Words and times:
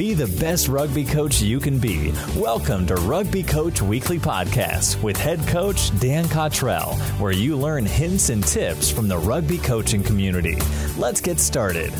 Be 0.00 0.14
the 0.14 0.34
best 0.40 0.68
rugby 0.68 1.04
coach 1.04 1.42
you 1.42 1.60
can 1.60 1.78
be. 1.78 2.10
Welcome 2.34 2.86
to 2.86 2.94
Rugby 2.94 3.42
Coach 3.42 3.82
Weekly 3.82 4.18
Podcast 4.18 5.02
with 5.02 5.14
head 5.14 5.46
coach 5.46 5.90
Dan 6.00 6.26
Cottrell, 6.26 6.94
where 7.18 7.32
you 7.32 7.54
learn 7.54 7.84
hints 7.84 8.30
and 8.30 8.42
tips 8.42 8.90
from 8.90 9.08
the 9.08 9.18
rugby 9.18 9.58
coaching 9.58 10.02
community. 10.02 10.56
Let's 10.96 11.20
get 11.20 11.38
started. 11.38 11.92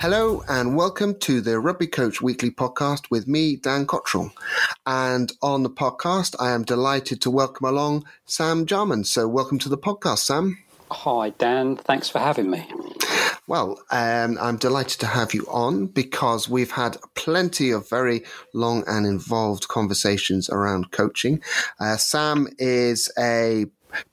Hello 0.00 0.42
and 0.48 0.74
welcome 0.74 1.14
to 1.20 1.40
the 1.40 1.60
Rugby 1.60 1.86
Coach 1.86 2.20
Weekly 2.20 2.50
podcast 2.50 3.08
with 3.08 3.28
me, 3.28 3.54
Dan 3.54 3.86
Cottrell. 3.86 4.32
And 4.86 5.30
on 5.40 5.62
the 5.62 5.70
podcast, 5.70 6.34
I 6.40 6.50
am 6.50 6.64
delighted 6.64 7.20
to 7.20 7.30
welcome 7.30 7.64
along 7.64 8.06
Sam 8.24 8.66
Jarman. 8.66 9.04
So, 9.04 9.28
welcome 9.28 9.60
to 9.60 9.68
the 9.68 9.78
podcast, 9.78 10.18
Sam. 10.18 10.58
Hi, 10.90 11.30
Dan. 11.30 11.76
Thanks 11.76 12.08
for 12.08 12.18
having 12.18 12.50
me. 12.50 12.66
Well, 13.48 13.80
um, 13.92 14.38
I'm 14.40 14.56
delighted 14.56 14.98
to 15.00 15.06
have 15.06 15.32
you 15.32 15.46
on 15.48 15.86
because 15.86 16.48
we've 16.48 16.72
had 16.72 16.96
plenty 17.14 17.70
of 17.70 17.88
very 17.88 18.24
long 18.52 18.82
and 18.88 19.06
involved 19.06 19.68
conversations 19.68 20.50
around 20.50 20.90
coaching. 20.90 21.40
Uh, 21.78 21.96
Sam 21.96 22.48
is 22.58 23.08
a 23.16 23.66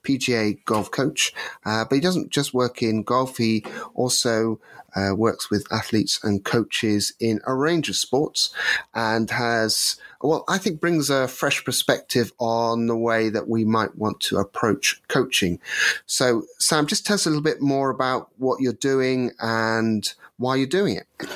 PGA 0.03 0.63
golf 0.65 0.91
coach, 0.91 1.33
uh, 1.65 1.85
but 1.85 1.95
he 1.95 2.01
doesn't 2.01 2.29
just 2.29 2.53
work 2.53 2.83
in 2.83 3.01
golf. 3.01 3.37
He 3.37 3.65
also 3.95 4.59
uh, 4.95 5.15
works 5.15 5.49
with 5.49 5.71
athletes 5.71 6.19
and 6.23 6.43
coaches 6.43 7.13
in 7.19 7.39
a 7.45 7.53
range 7.53 7.89
of 7.89 7.95
sports 7.95 8.53
and 8.93 9.29
has, 9.31 9.97
well, 10.21 10.43
I 10.47 10.57
think 10.57 10.79
brings 10.79 11.09
a 11.09 11.27
fresh 11.27 11.63
perspective 11.63 12.31
on 12.39 12.87
the 12.87 12.97
way 12.97 13.29
that 13.29 13.47
we 13.47 13.65
might 13.65 13.95
want 13.95 14.19
to 14.21 14.37
approach 14.37 15.01
coaching. 15.07 15.59
So, 16.05 16.43
Sam, 16.59 16.87
just 16.87 17.05
tell 17.05 17.15
us 17.15 17.25
a 17.25 17.29
little 17.29 17.43
bit 17.43 17.61
more 17.61 17.89
about 17.89 18.29
what 18.37 18.61
you're 18.61 18.73
doing 18.73 19.31
and 19.39 20.11
why 20.37 20.55
you're 20.55 20.67
doing 20.67 20.97
it. 20.97 21.29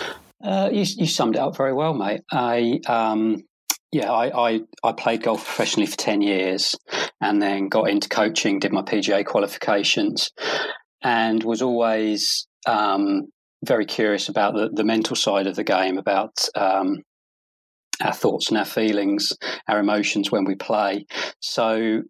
Uh, 0.44 0.70
you, 0.72 0.86
you, 0.98 1.08
summed 1.08 1.36
it 1.36 1.40
up 1.40 1.58
very 1.58 1.74
well, 1.74 1.94
mate. 1.94 2.22
I, 2.32 2.80
um, 2.88 3.44
yeah, 3.92 4.12
I, 4.12 4.50
I, 4.50 4.62
I, 4.84 4.92
played 4.92 5.24
golf 5.24 5.44
professionally 5.44 5.88
for 5.88 5.98
10 5.98 6.22
years 6.22 6.76
and 7.20 7.42
then 7.42 7.70
got 7.70 7.90
into 7.90 8.08
coaching, 8.08 8.60
did 8.60 8.72
my 8.72 8.84
PGA 8.84 9.26
qualifications, 9.26 10.30
and 11.02 11.44
was 11.44 11.62
always 11.64 12.48
um, 12.68 13.28
very 13.66 13.86
curious 13.86 14.30
about 14.30 14.54
the, 14.54 14.70
the 14.72 14.84
mental 14.84 15.16
side 15.16 15.48
of 15.48 15.56
the 15.56 15.64
game, 15.64 15.98
about 15.98 16.48
um, 16.56 17.04
our 18.04 18.14
thoughts 18.14 18.50
and 18.50 18.58
our 18.58 18.66
feelings, 18.66 19.30
our 19.68 19.80
emotions 19.80 20.32
when 20.32 20.46
we 20.46 20.56
play. 20.56 21.06
So 21.40 22.04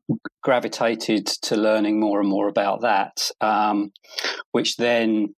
gravitated 0.44 1.26
to 1.44 1.56
learning 1.56 2.00
more 2.00 2.20
and 2.20 2.30
more 2.30 2.48
about 2.48 2.82
that, 2.82 3.32
um, 3.42 3.92
which 4.52 4.76
then 4.78 5.34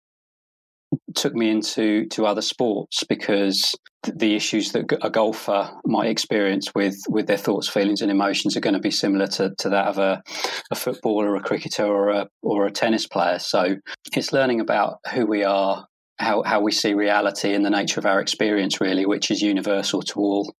took 1.15 1.35
me 1.35 1.49
into 1.51 2.07
to 2.07 2.25
other 2.25 2.41
sports 2.41 3.03
because 3.07 3.75
the 4.03 4.35
issues 4.35 4.71
that 4.71 4.85
a 5.03 5.09
golfer 5.09 5.69
might 5.85 6.09
experience 6.09 6.73
with 6.73 6.95
with 7.09 7.27
their 7.27 7.37
thoughts, 7.37 7.69
feelings, 7.69 8.01
and 8.01 8.09
emotions 8.09 8.55
are 8.55 8.61
going 8.61 8.73
to 8.73 8.79
be 8.79 8.91
similar 8.91 9.27
to, 9.27 9.53
to 9.57 9.69
that 9.69 9.87
of 9.87 9.97
a, 9.97 10.23
a 10.71 10.75
footballer, 10.75 11.35
a 11.35 11.41
cricketer, 11.41 11.85
or 11.85 12.09
a 12.09 12.27
or 12.41 12.65
a 12.65 12.71
tennis 12.71 13.05
player. 13.05 13.39
So 13.39 13.75
it's 14.15 14.33
learning 14.33 14.61
about 14.61 14.97
who 15.13 15.25
we 15.25 15.43
are, 15.43 15.85
how, 16.19 16.43
how 16.43 16.59
we 16.59 16.71
see 16.71 16.93
reality 16.93 17.53
and 17.53 17.65
the 17.65 17.69
nature 17.69 17.99
of 17.99 18.05
our 18.05 18.19
experience 18.19 18.81
really 18.81 19.05
which 19.05 19.31
is 19.31 19.41
universal 19.41 20.01
to 20.01 20.19
all 20.19 20.53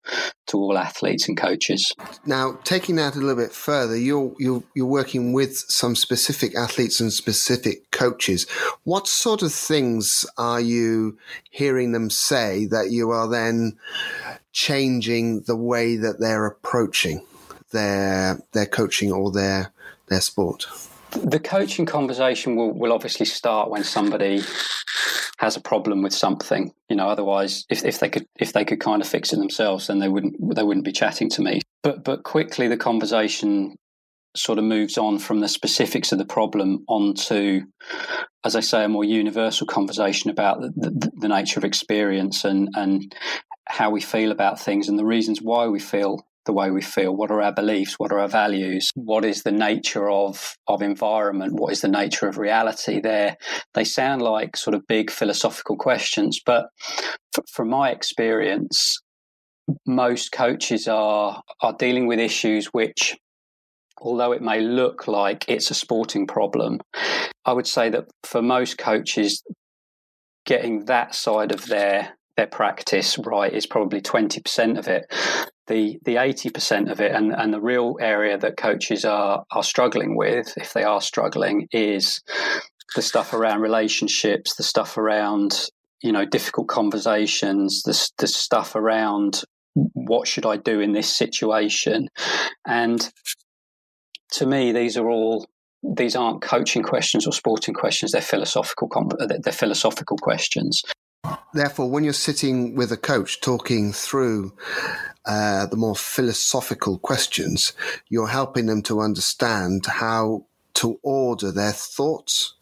to 0.48 0.58
all 0.58 0.78
athletes 0.78 1.28
and 1.28 1.38
coaches. 1.38 1.94
Now 2.26 2.58
taking 2.64 2.96
that 2.96 3.16
a 3.16 3.20
little 3.20 3.36
bit 3.36 3.52
further 3.52 3.98
you're 3.98 4.34
you're, 4.40 4.64
you're 4.74 4.86
working 4.86 5.34
with 5.34 5.58
some 5.58 5.96
specific 5.96 6.56
athletes 6.56 7.00
and 7.00 7.12
specific 7.12 7.92
coaches. 7.92 8.48
What 8.84 9.08
sort 9.08 9.42
of 9.42 9.54
things 9.54 10.26
are 10.38 10.62
you 10.62 11.18
hearing 11.52 11.92
them 11.92 12.10
say 12.10 12.66
that 12.68 12.92
you 12.92 13.12
are 13.12 13.28
then 13.28 13.78
changing 14.54 15.42
the 15.42 15.58
way 15.58 15.98
that 15.98 16.20
they're 16.20 16.46
approaching 16.46 17.26
their 17.72 18.40
their 18.54 18.66
coaching 18.66 19.12
or 19.12 19.32
their 19.32 19.74
their 20.08 20.22
sport 20.22 20.66
the 21.12 21.40
coaching 21.40 21.86
conversation 21.86 22.56
will, 22.56 22.74
will 22.74 22.94
obviously 22.94 23.26
start 23.26 23.70
when 23.70 23.84
somebody 23.84 24.42
has 25.40 25.56
a 25.56 25.62
problem 25.62 26.02
with 26.02 26.14
something. 26.14 26.72
You 26.90 26.98
know, 26.98 27.08
otherwise, 27.08 27.66
if, 27.70 27.84
if 27.86 28.00
they 28.00 28.10
could 28.10 28.26
if 28.40 28.54
they 28.54 28.66
could 28.66 28.80
kind 28.80 29.02
of 29.02 29.08
fix 29.08 29.34
it 29.34 29.38
themselves, 29.38 29.88
then 29.88 30.00
they 30.00 30.10
wouldn't 30.10 30.36
they 30.56 30.64
wouldn't 30.64 30.86
be 30.86 30.92
chatting 30.92 31.30
to 31.32 31.42
me. 31.42 31.62
But 31.82 32.04
but 32.04 32.24
quickly 32.24 32.68
the 32.68 32.78
conversation 32.78 33.76
sort 34.36 34.60
of 34.60 34.66
moves 34.66 34.98
on 34.98 35.18
from 35.18 35.40
the 35.40 35.48
specifics 35.48 36.12
of 36.12 36.20
the 36.20 36.26
problem 36.26 36.84
onto, 36.88 37.62
as 38.46 38.56
I 38.56 38.60
say, 38.60 38.84
a 38.84 38.90
more 38.90 39.04
universal 39.04 39.66
conversation 39.66 40.30
about 40.30 40.62
the, 40.62 40.72
the, 40.76 41.12
the 41.22 41.28
nature 41.28 41.60
of 41.60 41.64
experience 41.64 42.44
and 42.44 42.70
and 42.76 43.16
how 43.68 43.92
we 43.92 44.02
feel 44.02 44.32
about 44.32 44.60
things 44.60 44.90
and 44.90 44.98
the 44.98 45.06
reasons 45.06 45.42
why 45.42 45.68
we 45.68 45.80
feel 45.80 46.26
the 46.50 46.54
way 46.54 46.72
we 46.72 46.82
feel? 46.82 47.16
What 47.16 47.30
are 47.30 47.44
our 47.44 47.54
beliefs? 47.54 48.00
What 48.00 48.12
are 48.12 48.18
our 48.18 48.28
values? 48.28 48.90
What 48.96 49.24
is 49.24 49.44
the 49.44 49.52
nature 49.52 50.10
of, 50.10 50.56
of 50.68 50.82
environment? 50.82 51.54
What 51.54 51.72
is 51.72 51.82
the 51.82 51.88
nature 51.88 52.28
of 52.28 52.40
reality? 52.40 53.00
There, 53.00 53.38
they 53.76 53.84
sound 53.84 54.24
like 54.24 54.58
sort 54.58 54.74
of 54.74 54.88
big 54.88 55.12
philosophical 55.12 55.78
questions, 55.78 56.40
but 56.44 56.66
f- 57.38 57.44
from 57.52 57.70
my 57.70 57.92
experience, 57.92 58.98
most 59.86 60.32
coaches 60.32 60.88
are 60.88 61.44
are 61.62 61.76
dealing 61.78 62.08
with 62.08 62.18
issues 62.18 62.66
which 62.72 63.16
although 64.00 64.32
it 64.32 64.42
may 64.42 64.60
look 64.60 65.08
like 65.08 65.46
it's 65.48 65.70
a 65.70 65.76
sporting 65.76 66.26
problem, 66.26 66.80
I 67.46 67.54
would 67.54 67.68
say 67.68 67.92
that 67.92 68.06
for 68.24 68.42
most 68.42 68.80
coaches, 68.80 69.44
getting 70.48 70.86
that 70.86 71.14
side 71.14 71.52
of 71.52 71.68
their 71.68 72.18
their 72.40 72.48
practice 72.48 73.18
right 73.26 73.52
is 73.52 73.66
probably 73.66 74.00
20% 74.00 74.80
of 74.80 74.88
it. 74.88 75.14
The 75.68 76.00
the 76.06 76.16
80% 76.16 76.90
of 76.90 77.02
it 77.02 77.12
and, 77.12 77.34
and 77.34 77.54
the 77.54 77.60
real 77.60 77.98
area 78.00 78.38
that 78.38 78.56
coaches 78.56 79.04
are 79.04 79.44
are 79.52 79.64
struggling 79.64 80.16
with 80.16 80.54
if 80.56 80.72
they 80.72 80.84
are 80.84 81.02
struggling 81.02 81.68
is 81.74 82.22
the 82.96 83.02
stuff 83.02 83.34
around 83.34 83.60
relationships 83.62 84.56
the 84.56 84.64
stuff 84.64 84.98
around 84.98 85.68
you 86.02 86.12
know 86.12 86.26
difficult 86.26 86.68
conversations 86.70 87.84
the, 87.84 88.10
the 88.18 88.28
stuff 88.28 88.74
around 88.74 89.44
what 89.94 90.28
should 90.28 90.46
i 90.46 90.56
do 90.56 90.80
in 90.80 90.94
this 90.94 91.14
situation. 91.16 92.08
And 92.66 93.02
to 94.32 94.46
me 94.46 94.72
these 94.72 94.96
are 94.96 95.10
all 95.10 95.46
these 95.98 96.16
aren't 96.16 96.42
coaching 96.42 96.84
questions 96.84 97.28
or 97.28 97.34
sporting 97.34 97.74
questions. 97.74 98.12
They're 98.12 98.22
philosophical 98.22 98.90
they're 99.44 99.62
philosophical 99.64 100.18
questions 100.18 100.82
Therefore, 101.54 101.90
when 101.90 102.04
you're 102.04 102.14
sitting 102.14 102.76
with 102.76 102.92
a 102.92 102.98
coach 102.98 103.42
talking 103.42 103.92
through 103.92 104.54
uh, 105.26 105.66
the 105.66 105.76
more 105.76 105.96
philosophical 105.96 107.00
questions, 107.00 107.74
you're 108.08 108.28
helping 108.28 108.68
them 108.68 108.82
to 108.84 109.02
understand 109.02 109.86
how 109.86 110.46
to 110.76 111.00
order 111.04 111.52
their 111.52 111.72
thoughts. 111.72 112.56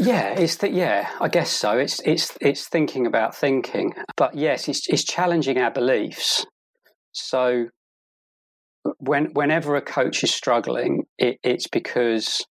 Yeah, 0.00 0.30
it's 0.30 0.56
that. 0.56 0.72
Yeah, 0.72 1.10
I 1.20 1.28
guess 1.28 1.50
so. 1.50 1.78
It's 1.78 2.00
it's 2.00 2.36
it's 2.40 2.68
thinking 2.68 3.06
about 3.06 3.34
thinking, 3.34 3.94
but 4.16 4.34
yes, 4.34 4.68
it's 4.68 4.88
it's 4.88 5.04
challenging 5.04 5.58
our 5.58 5.70
beliefs. 5.70 6.46
So 7.12 7.68
when 8.98 9.26
whenever 9.34 9.76
a 9.76 9.82
coach 9.82 10.24
is 10.24 10.32
struggling, 10.32 11.04
it, 11.18 11.38
it's 11.42 11.68
because 11.68 12.46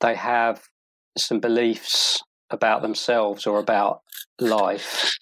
they 0.00 0.14
have 0.14 0.62
some 1.18 1.40
beliefs 1.40 2.22
about 2.50 2.82
themselves 2.82 3.46
or 3.46 3.58
about 3.58 4.00
life, 4.40 5.12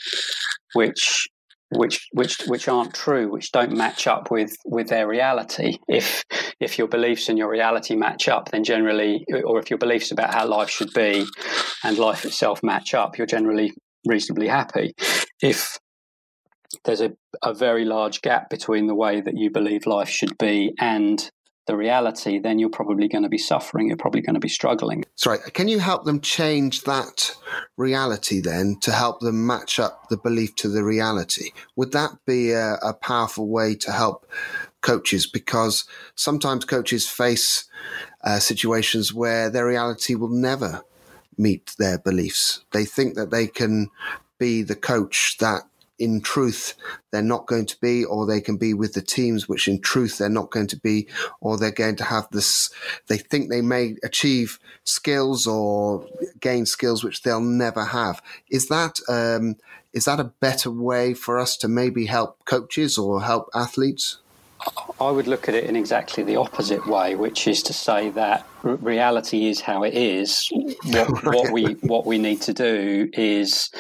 which 0.75 1.28
which 1.75 2.06
which 2.12 2.38
which 2.47 2.69
aren't 2.69 2.94
true, 2.94 3.31
which 3.31 3.53
don't 3.53 3.77
match 3.77 4.06
up 4.06 4.31
with 4.31 4.55
with 4.65 4.88
their 4.88 5.09
reality. 5.09 5.78
If 5.88 6.25
if 6.60 6.78
your 6.78 6.88
beliefs 6.88 7.28
and 7.28 7.38
your 7.38 7.50
reality 7.50 7.97
match 7.97 8.28
up, 8.28 8.50
then 8.50 8.65
generally, 8.65 9.25
or 9.44 9.59
if 9.59 9.71
your 9.71 9.78
beliefs 9.78 10.10
about 10.10 10.34
how 10.34 10.47
life 10.47 10.71
should 10.71 10.93
be 10.93 11.25
and 11.84 11.99
life 11.99 12.25
itself 12.25 12.62
match 12.62 12.94
up, 12.94 13.19
you're 13.19 13.27
generally 13.27 13.72
reasonably 14.06 14.49
happy. 14.49 14.95
If 15.42 15.78
there's 16.84 17.01
a, 17.01 17.13
a 17.42 17.54
very 17.54 17.84
large 17.84 18.22
gap 18.22 18.51
between 18.51 18.86
the 18.86 18.95
way 18.95 19.21
that 19.21 19.36
you 19.36 19.51
believe 19.51 19.86
life 19.86 20.09
should 20.09 20.36
be 20.39 20.75
and 20.78 21.30
the 21.66 21.76
reality, 21.76 22.38
then 22.38 22.59
you're 22.59 22.68
probably 22.68 23.09
going 23.09 23.22
to 23.22 23.28
be 23.28 23.38
suffering. 23.38 23.88
You're 23.88 23.97
probably 23.97 24.20
going 24.20 24.34
to 24.34 24.41
be 24.41 24.48
struggling. 24.48 25.04
Sorry, 25.14 25.38
can 25.53 25.68
you 25.68 25.78
help 25.78 26.04
them 26.04 26.20
change 26.20 26.82
that 26.82 27.34
reality 27.76 28.41
then 28.41 28.76
to 28.80 28.92
help 28.92 29.20
them 29.20 29.47
match 29.47 29.78
up 29.78 30.09
the 30.09 30.16
belief 30.16 30.54
to 30.56 30.68
the 30.68 30.82
reality? 30.82 31.50
Would 31.76 31.92
that 31.92 32.10
be 32.26 32.50
a, 32.50 32.74
a 32.82 32.94
powerful 32.94 33.48
way 33.48 33.74
to 33.76 33.92
help 33.92 34.26
coaches? 34.80 35.26
Because 35.26 35.84
sometimes 36.16 36.64
coaches 36.64 37.09
face 37.09 37.65
uh, 38.24 38.41
situations 38.41 39.15
where 39.15 39.48
their 39.48 39.66
reality 39.66 40.15
will 40.15 40.30
never 40.30 40.82
meet 41.38 41.74
their 41.78 41.98
beliefs. 41.98 42.65
They 42.72 42.84
think 42.84 43.15
that 43.15 43.30
they 43.30 43.47
can 43.47 43.91
be 44.38 44.62
the 44.62 44.76
coach 44.76 45.36
that 45.38 45.62
in 45.98 46.21
truth 46.21 46.74
they're 47.10 47.22
not 47.22 47.47
going 47.47 47.66
to 47.66 47.77
be, 47.80 48.04
or 48.04 48.27
they 48.27 48.41
can 48.41 48.56
be 48.56 48.74
with 48.74 48.94
the 48.94 49.03
teams 49.03 49.48
which 49.48 49.68
in 49.68 49.80
truth 49.80 50.18
they're 50.18 50.28
not 50.28 50.50
going 50.50 50.66
to 50.68 50.78
be, 50.78 51.09
or 51.41 51.56
they're 51.56 51.71
going 51.71 51.97
to 51.97 52.04
have 52.04 52.27
this, 52.30 52.71
they 53.09 53.18
think 53.18 53.50
they 53.50 53.60
may 53.60 53.97
achieve 54.03 54.59
skills 54.84 55.47
or 55.47 56.06
gain 56.41 56.66
skills 56.66 57.04
which 57.04 57.22
they'll 57.22 57.41
never 57.41 57.84
have. 57.84 58.22
Is 58.50 58.68
that, 58.68 58.98
um, 59.09 59.56
is 59.92 60.06
that 60.06 60.21
a 60.21 60.33
better 60.41 60.71
way 60.71 61.15
for 61.15 61.39
us 61.39 61.56
to 61.59 61.68
maybe 61.68 62.06
help 62.06 62.44
coaches 62.47 62.97
or 62.98 63.22
help 63.22 63.50
athletes? 63.54 64.18
I 65.00 65.10
would 65.10 65.27
look 65.27 65.48
at 65.48 65.54
it 65.54 65.65
in 65.65 65.74
exactly 65.74 66.22
the 66.22 66.36
opposite 66.36 66.86
way, 66.86 67.16
which 67.16 67.48
is 67.48 67.62
to 67.65 67.72
say 67.72 68.10
that 68.10 68.47
reality 68.62 69.48
is 69.48 69.60
how 69.60 69.83
it 69.83 69.94
is. 69.94 70.50
What, 70.84 71.24
what 71.24 71.53
we 71.53 71.65
what 71.83 72.06
we 72.06 72.18
need 72.18 72.42
to 72.42 72.53
do 72.53 73.09
is 73.12 73.71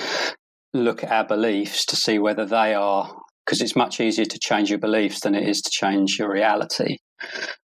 look 0.74 1.04
at 1.04 1.10
our 1.10 1.26
beliefs 1.26 1.84
to 1.86 1.96
see 1.96 2.18
whether 2.18 2.46
they 2.46 2.74
are 2.74 3.14
because 3.44 3.60
it's 3.60 3.76
much 3.76 4.00
easier 4.00 4.24
to 4.24 4.38
change 4.38 4.70
your 4.70 4.78
beliefs 4.78 5.20
than 5.20 5.34
it 5.34 5.48
is 5.48 5.60
to 5.60 5.70
change 5.70 6.18
your 6.18 6.32
reality. 6.32 6.98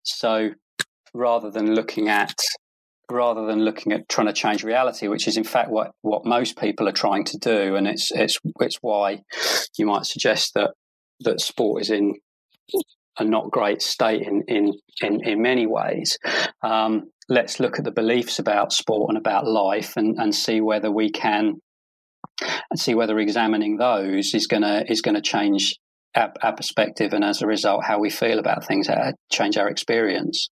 So 0.04 0.52
rather 1.14 1.50
than 1.50 1.74
looking 1.74 2.10
at 2.10 2.36
rather 3.12 3.46
than 3.46 3.64
looking 3.64 3.92
at 3.92 4.08
trying 4.10 4.28
to 4.28 4.34
change 4.34 4.64
reality, 4.64 5.08
which 5.08 5.28
is 5.28 5.38
in 5.38 5.44
fact 5.44 5.70
what, 5.70 5.92
what 6.02 6.26
most 6.26 6.58
people 6.58 6.88
are 6.88 6.94
trying 6.94 7.24
to 7.26 7.38
do, 7.38 7.76
and 7.76 7.88
it's 7.88 8.12
it's 8.12 8.38
it's 8.60 8.78
why 8.82 9.20
you 9.78 9.86
might 9.86 10.06
suggest 10.06 10.54
that 10.56 10.72
that 11.22 11.42
sport 11.42 11.82
is 11.82 11.90
in 11.90 12.14
a 13.20 13.24
not 13.24 13.52
great 13.52 13.82
state 13.82 14.22
in 14.22 14.44
in 14.48 14.74
in, 15.02 15.28
in 15.28 15.42
many 15.42 15.68
ways. 15.68 16.18
Um, 16.64 17.12
let's 17.30 17.60
look 17.60 17.78
at 17.78 17.86
the 17.86 17.92
beliefs 17.92 18.40
about 18.40 18.74
sport 18.74 19.10
and 19.10 19.18
about 19.18 19.48
life, 19.48 19.96
and, 19.98 20.18
and 20.18 20.34
see 20.34 20.62
whether 20.62 20.92
we 20.92 21.12
can 21.12 21.56
and 22.70 22.80
see 22.80 22.94
whether 22.94 23.18
examining 23.20 23.78
those 23.78 24.34
is 24.34 24.48
gonna 24.48 24.84
is 24.88 25.02
gonna 25.02 25.22
change 25.22 25.78
our, 26.16 26.34
our 26.42 26.56
perspective, 26.56 27.14
and 27.14 27.24
as 27.24 27.42
a 27.42 27.48
result, 27.48 27.84
how 27.84 28.00
we 28.00 28.10
feel 28.10 28.40
about 28.40 28.66
things, 28.66 28.90
uh, 28.90 29.12
change 29.32 29.58
our 29.58 29.70
experience. 29.70 30.50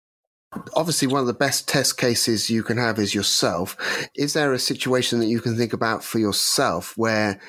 Obviously 0.76 1.08
one 1.08 1.22
of 1.22 1.28
the 1.28 1.34
best 1.34 1.70
test 1.70 1.98
cases 1.98 2.50
you 2.50 2.62
can 2.62 2.78
have 2.78 3.00
is 3.00 3.16
yourself. 3.16 3.78
Is 4.16 4.34
there 4.34 4.52
a 4.52 4.60
situation 4.60 5.20
that 5.20 5.28
you 5.28 5.40
can 5.40 5.56
think 5.56 5.72
about 5.72 6.04
for 6.04 6.20
yourself 6.20 6.94
where 6.98 7.40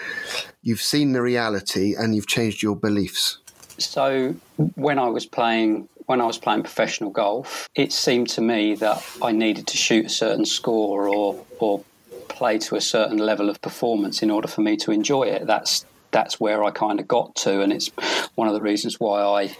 you've 0.62 0.80
seen 0.80 1.12
the 1.12 1.20
reality 1.20 1.96
and 1.96 2.14
you've 2.14 2.28
changed 2.28 2.62
your 2.62 2.76
beliefs? 2.76 3.38
So 3.78 4.36
when 4.76 5.00
I 5.00 5.08
was 5.08 5.26
playing 5.26 5.88
when 6.06 6.20
I 6.20 6.26
was 6.26 6.38
playing 6.38 6.62
professional 6.62 7.10
golf, 7.10 7.68
it 7.74 7.92
seemed 7.92 8.28
to 8.30 8.40
me 8.40 8.74
that 8.76 9.04
I 9.22 9.32
needed 9.32 9.66
to 9.68 9.76
shoot 9.76 10.06
a 10.06 10.10
certain 10.10 10.44
score 10.44 11.08
or 11.08 11.44
or 11.58 11.82
play 12.32 12.58
to 12.58 12.76
a 12.76 12.80
certain 12.80 13.18
level 13.18 13.48
of 13.48 13.60
performance 13.60 14.22
in 14.22 14.30
order 14.30 14.48
for 14.48 14.62
me 14.62 14.76
to 14.78 14.90
enjoy 14.90 15.24
it. 15.24 15.46
That's 15.46 15.86
that's 16.10 16.38
where 16.38 16.62
I 16.62 16.70
kind 16.70 17.00
of 17.00 17.08
got 17.08 17.34
to, 17.36 17.60
and 17.62 17.72
it's 17.72 17.88
one 18.34 18.48
of 18.48 18.54
the 18.54 18.60
reasons 18.60 18.98
why 18.98 19.22
I 19.22 19.56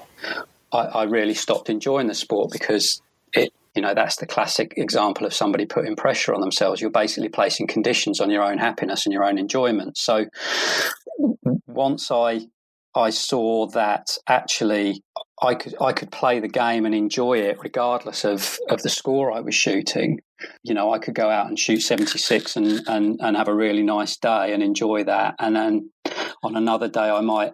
I, 0.72 0.78
I 0.78 1.02
really 1.04 1.34
stopped 1.34 1.70
enjoying 1.70 2.08
the 2.08 2.14
sport 2.14 2.50
because 2.50 3.00
it 3.32 3.52
you 3.74 3.82
know 3.82 3.94
that's 3.94 4.16
the 4.16 4.26
classic 4.26 4.74
example 4.76 5.26
of 5.26 5.34
somebody 5.34 5.66
putting 5.66 5.96
pressure 5.96 6.34
on 6.34 6.40
themselves. 6.40 6.80
You're 6.80 6.90
basically 6.90 7.28
placing 7.28 7.69
conditions 7.69 8.20
on 8.20 8.30
your 8.30 8.42
own 8.42 8.58
happiness 8.58 9.06
and 9.06 9.12
your 9.12 9.24
own 9.24 9.38
enjoyment. 9.38 9.96
So 9.96 10.26
once 11.66 12.10
I 12.10 12.46
I 12.94 13.10
saw 13.10 13.66
that 13.69 14.16
actually 14.26 15.02
I 15.42 15.54
could 15.54 15.74
I 15.80 15.92
could 15.92 16.10
play 16.10 16.40
the 16.40 16.48
game 16.48 16.86
and 16.86 16.94
enjoy 16.94 17.38
it 17.38 17.58
regardless 17.62 18.24
of, 18.24 18.58
of 18.69 18.82
the 18.82 18.88
score 18.88 19.32
I 19.32 19.40
was 19.40 19.54
shooting. 19.54 20.20
You 20.62 20.75
know, 20.75 20.93
I 20.93 20.99
could 20.99 21.15
go 21.15 21.29
out 21.29 21.49
and 21.49 21.59
shoot 21.59 21.81
76 21.81 22.56
and, 22.56 22.81
and, 22.87 23.21
and 23.21 23.37
have 23.37 23.49
a 23.49 23.55
really 23.55 23.83
nice 23.83 24.17
day 24.17 24.53
and 24.53 24.62
enjoy 24.62 25.05
that. 25.05 25.35
And 25.39 25.56
then 25.56 25.91
on 26.43 26.56
another 26.56 26.89
day 26.89 27.11
I 27.11 27.21
might 27.21 27.53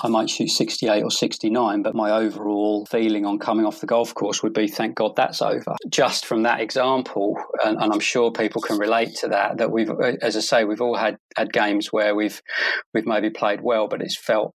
I 0.00 0.08
might 0.08 0.28
shoot 0.28 0.50
68 0.50 1.02
or 1.02 1.10
69, 1.10 1.82
but 1.82 1.94
my 1.94 2.10
overall 2.10 2.84
feeling 2.86 3.24
on 3.24 3.38
coming 3.38 3.64
off 3.64 3.80
the 3.80 3.86
golf 3.86 4.12
course 4.14 4.42
would 4.42 4.52
be, 4.52 4.66
thank 4.66 4.96
God 4.96 5.14
that's 5.16 5.40
over. 5.40 5.76
Just 5.88 6.26
from 6.26 6.42
that 6.42 6.60
example, 6.60 7.36
and, 7.64 7.80
and, 7.80 7.92
I'm 7.92 8.00
sure 8.00 8.30
people 8.30 8.60
can 8.60 8.76
relate 8.76 9.14
to 9.20 9.28
that, 9.28 9.56
that 9.58 9.70
we've, 9.70 9.90
as 10.20 10.36
I 10.36 10.40
say, 10.40 10.64
we've 10.64 10.82
all 10.82 10.96
had, 10.96 11.16
had 11.36 11.52
games 11.52 11.92
where 11.92 12.14
we've, 12.14 12.42
we've 12.92 13.06
maybe 13.06 13.30
played 13.30 13.60
well, 13.62 13.86
but 13.88 14.02
it's 14.02 14.18
felt 14.18 14.52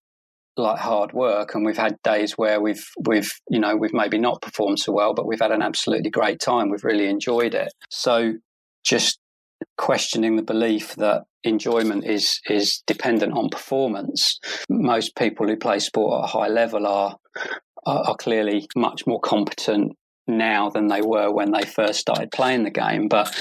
like 0.58 0.80
hard 0.80 1.14
work 1.14 1.56
and 1.56 1.66
we've 1.66 1.78
had 1.78 1.96
days 2.04 2.34
where 2.34 2.60
we've 2.60 2.86
we've 3.08 3.32
you 3.50 3.60
know 3.60 3.76
we've 3.76 3.94
maybe 3.94 4.18
not 4.18 4.42
performed 4.42 4.78
so 4.78 4.92
well 4.92 5.14
but 5.14 5.26
we've 5.26 5.40
had 5.40 5.52
an 5.52 5.62
absolutely 5.62 6.10
great 6.10 6.40
time 6.40 6.70
we've 6.70 6.84
really 6.84 7.08
enjoyed 7.08 7.54
it 7.54 7.72
so 7.90 8.34
just 8.84 9.20
questioning 9.78 10.36
the 10.36 10.44
belief 10.44 10.96
that 10.96 11.24
enjoyment 11.44 12.06
is 12.06 12.40
is 12.50 12.84
dependent 12.86 13.34
on 13.34 13.50
performance. 13.50 14.40
Most 14.70 15.16
people 15.16 15.48
who 15.48 15.58
play 15.58 15.80
sport 15.80 16.20
at 16.20 16.26
a 16.26 16.32
high 16.32 16.48
level 16.48 16.86
are 16.86 17.18
are, 17.86 18.10
are 18.10 18.16
clearly 18.16 18.68
much 18.76 19.06
more 19.08 19.20
competent 19.20 19.94
now 20.28 20.70
than 20.70 20.88
they 20.88 21.02
were 21.02 21.32
when 21.32 21.52
they 21.52 21.64
first 21.64 22.00
started 22.00 22.32
playing 22.32 22.64
the 22.64 22.70
game. 22.70 23.08
But 23.08 23.36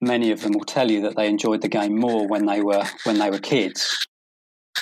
many 0.00 0.30
of 0.30 0.42
them 0.42 0.52
will 0.52 0.64
tell 0.64 0.90
you 0.90 1.02
that 1.02 1.16
they 1.16 1.28
enjoyed 1.28 1.62
the 1.62 1.68
game 1.68 1.98
more 1.98 2.26
when 2.26 2.46
they 2.46 2.60
were 2.60 2.84
when 3.04 3.18
they 3.18 3.30
were 3.30 3.38
kids. 3.38 4.08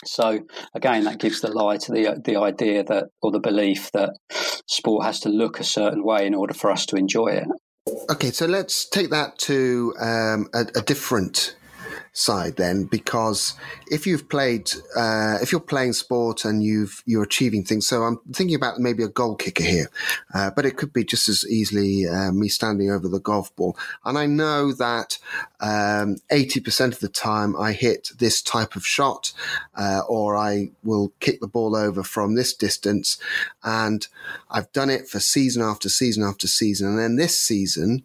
So 0.05 0.41
again, 0.75 1.05
that 1.05 1.19
gives 1.19 1.41
the 1.41 1.51
lie 1.51 1.77
to 1.79 1.93
the 1.93 2.21
the 2.25 2.37
idea 2.37 2.85
that 2.85 3.07
or 3.23 3.31
the 3.31 3.41
belief 3.41 3.91
that 3.93 4.11
sport 4.67 5.05
has 5.05 5.21
to 5.21 5.29
look 5.29 5.61
a 5.61 5.65
certain 5.65 6.05
way 6.05 6.27
in 6.27 6.35
order 6.35 6.55
for 6.55 6.71
us 6.71 6.87
to 6.87 6.97
enjoy 6.97 7.29
it. 7.29 7.49
Okay, 8.11 8.31
so 8.31 8.47
let's 8.47 8.87
take 8.89 9.11
that 9.11 9.39
to 9.39 9.95
um, 10.01 10.49
a, 10.53 10.67
a, 10.77 10.83
different 10.83 11.57
side 12.19 12.57
then, 12.57 12.85
because 12.85 13.55
if 13.91 14.07
you've 14.07 14.29
played, 14.29 14.71
uh, 14.97 15.39
if 15.41 15.53
you're 15.53 15.61
playing 15.61 15.93
sport 15.93 16.45
and 16.45 16.63
you've 16.63 17.03
you're 17.07 17.23
achieving 17.23 17.65
things, 17.65 17.87
so 17.87 18.03
I'm 18.03 18.19
thinking 18.33 18.57
about 18.57 18.81
maybe 18.81 19.05
a 19.05 19.09
goal 19.09 19.37
kicker 19.37 19.63
here, 19.63 19.89
uh, 20.35 20.51
but 20.51 20.67
it 20.67 20.77
could 20.77 20.93
be 20.93 21.05
just 21.05 21.29
as 21.29 21.45
easily 21.49 22.07
uh, 22.09 22.33
me 22.33 22.49
standing 22.49 22.91
over 22.91 23.09
the 23.09 23.21
golf 23.21 23.55
ball, 23.55 23.77
and 24.05 24.19
I 24.19 24.27
know 24.27 24.73
that 24.73 25.19
um, 25.61 26.17
eighty 26.31 26.61
um, 26.61 26.65
percent 26.65 26.95
of 26.95 27.01
the 27.01 27.09
time 27.09 27.55
I 27.57 27.73
hit 27.73 28.11
this 28.19 28.43
type 28.43 28.75
of 28.75 28.85
shot, 28.85 29.33
uh, 29.77 30.01
or 30.09 30.37
I 30.37 30.71
will 30.83 31.13
kick 31.21 31.41
the 31.41 31.47
ball 31.47 31.77
over 31.77 32.03
from 32.03 32.35
this 32.35 32.53
distance, 32.53 33.19
and 33.63 34.07
I've 34.51 34.73
done 34.73 34.91
it 34.91 35.09
for 35.09 35.21
season 35.21 35.63
after 35.63 35.89
season 35.89 36.25
after 36.25 36.49
season, 36.49 36.89
and 36.89 36.99
then 36.99 37.17
this 37.17 37.41
season 37.41 38.03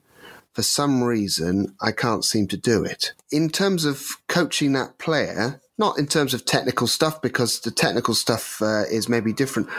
for 0.53 0.61
some 0.61 1.03
reason, 1.03 1.75
I 1.81 1.91
can't 1.91 2.23
seem 2.23 2.47
to 2.49 2.57
do 2.57 2.83
it. 2.83 3.13
In 3.31 3.49
terms 3.49 3.85
of 3.85 4.05
coaching 4.27 4.73
that 4.73 4.99
player, 4.99 5.61
not 5.77 5.97
in 5.97 6.05
terms 6.05 6.33
of 6.33 6.45
technical 6.45 6.85
stuff, 6.85 7.21
because 7.21 7.59
the 7.61 7.71
technical 7.71 8.13
stuff 8.13 8.61
uh, 8.61 8.83
is 8.91 9.09
maybe 9.09 9.33
different. 9.33 9.69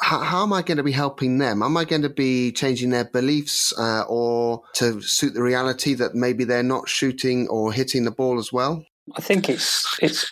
How, 0.00 0.20
how, 0.20 0.42
am 0.44 0.52
I 0.52 0.62
going 0.62 0.76
to 0.76 0.84
be 0.84 0.92
helping 0.92 1.38
them? 1.38 1.62
Am 1.62 1.76
I 1.76 1.84
going 1.84 2.02
to 2.02 2.08
be 2.08 2.52
changing 2.52 2.90
their 2.90 3.04
beliefs 3.04 3.72
uh, 3.76 4.04
or 4.08 4.62
to 4.74 5.00
suit 5.02 5.34
the 5.34 5.42
reality 5.42 5.94
that 5.94 6.14
maybe 6.14 6.44
they're 6.44 6.62
not 6.62 6.88
shooting 6.88 7.48
or 7.48 7.72
hitting 7.72 8.04
the 8.04 8.12
ball 8.12 8.38
as 8.38 8.52
well? 8.52 8.84
I 9.16 9.20
think 9.20 9.48
it's 9.48 9.84
it's 10.00 10.30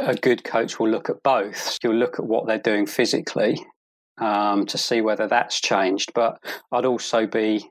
a 0.00 0.14
good 0.14 0.44
coach 0.44 0.78
will 0.78 0.88
look 0.88 1.08
at 1.08 1.22
both. 1.22 1.78
You'll 1.82 1.94
look 1.94 2.18
at 2.18 2.26
what 2.26 2.46
they're 2.46 2.58
doing 2.58 2.86
physically 2.86 3.64
um, 4.18 4.66
to 4.66 4.78
see 4.78 5.00
whether 5.00 5.26
that's 5.26 5.60
changed, 5.60 6.12
but 6.14 6.38
I'd 6.72 6.84
also 6.84 7.26
be 7.26 7.68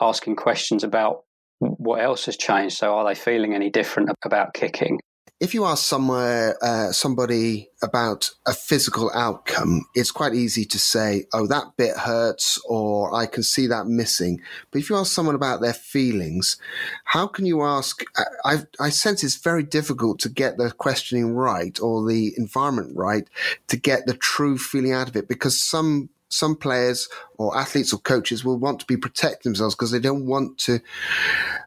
asking 0.00 0.36
questions 0.36 0.84
about 0.84 1.24
what 1.58 2.02
else 2.02 2.26
has 2.26 2.36
changed. 2.36 2.76
So, 2.76 2.94
are 2.94 3.04
they 3.04 3.14
feeling 3.14 3.54
any 3.54 3.70
different 3.70 4.10
about 4.24 4.54
kicking? 4.54 5.00
If 5.38 5.52
you 5.52 5.66
ask 5.66 5.84
somewhere 5.84 6.56
uh, 6.62 6.92
somebody 6.92 7.68
about 7.82 8.30
a 8.46 8.54
physical 8.54 9.10
outcome, 9.14 9.82
it's 9.94 10.10
quite 10.10 10.34
easy 10.34 10.64
to 10.64 10.78
say, 10.78 11.26
"Oh, 11.34 11.46
that 11.46 11.76
bit 11.76 11.94
hurts," 11.94 12.58
or 12.66 13.14
"I 13.14 13.26
can 13.26 13.42
see 13.42 13.66
that 13.66 13.86
missing." 13.86 14.40
But 14.70 14.80
if 14.80 14.88
you 14.88 14.96
ask 14.96 15.12
someone 15.12 15.34
about 15.34 15.60
their 15.60 15.74
feelings, 15.74 16.56
how 17.04 17.26
can 17.26 17.44
you 17.44 17.62
ask? 17.62 18.02
I, 18.46 18.62
I 18.80 18.88
sense 18.88 19.22
it's 19.22 19.36
very 19.36 19.62
difficult 19.62 20.20
to 20.20 20.30
get 20.30 20.56
the 20.56 20.70
questioning 20.70 21.34
right 21.34 21.78
or 21.82 22.08
the 22.08 22.32
environment 22.38 22.96
right 22.96 23.28
to 23.68 23.76
get 23.76 24.06
the 24.06 24.14
true 24.14 24.56
feeling 24.56 24.92
out 24.92 25.08
of 25.08 25.16
it 25.16 25.28
because 25.28 25.62
some 25.62 26.08
some 26.28 26.56
players 26.56 27.08
or 27.38 27.56
athletes 27.56 27.92
or 27.92 27.98
coaches 27.98 28.44
will 28.44 28.58
want 28.58 28.80
to 28.80 28.86
be 28.86 28.96
protect 28.96 29.44
themselves 29.44 29.74
because 29.74 29.90
they 29.90 29.98
don't 29.98 30.26
want 30.26 30.58
to 30.58 30.80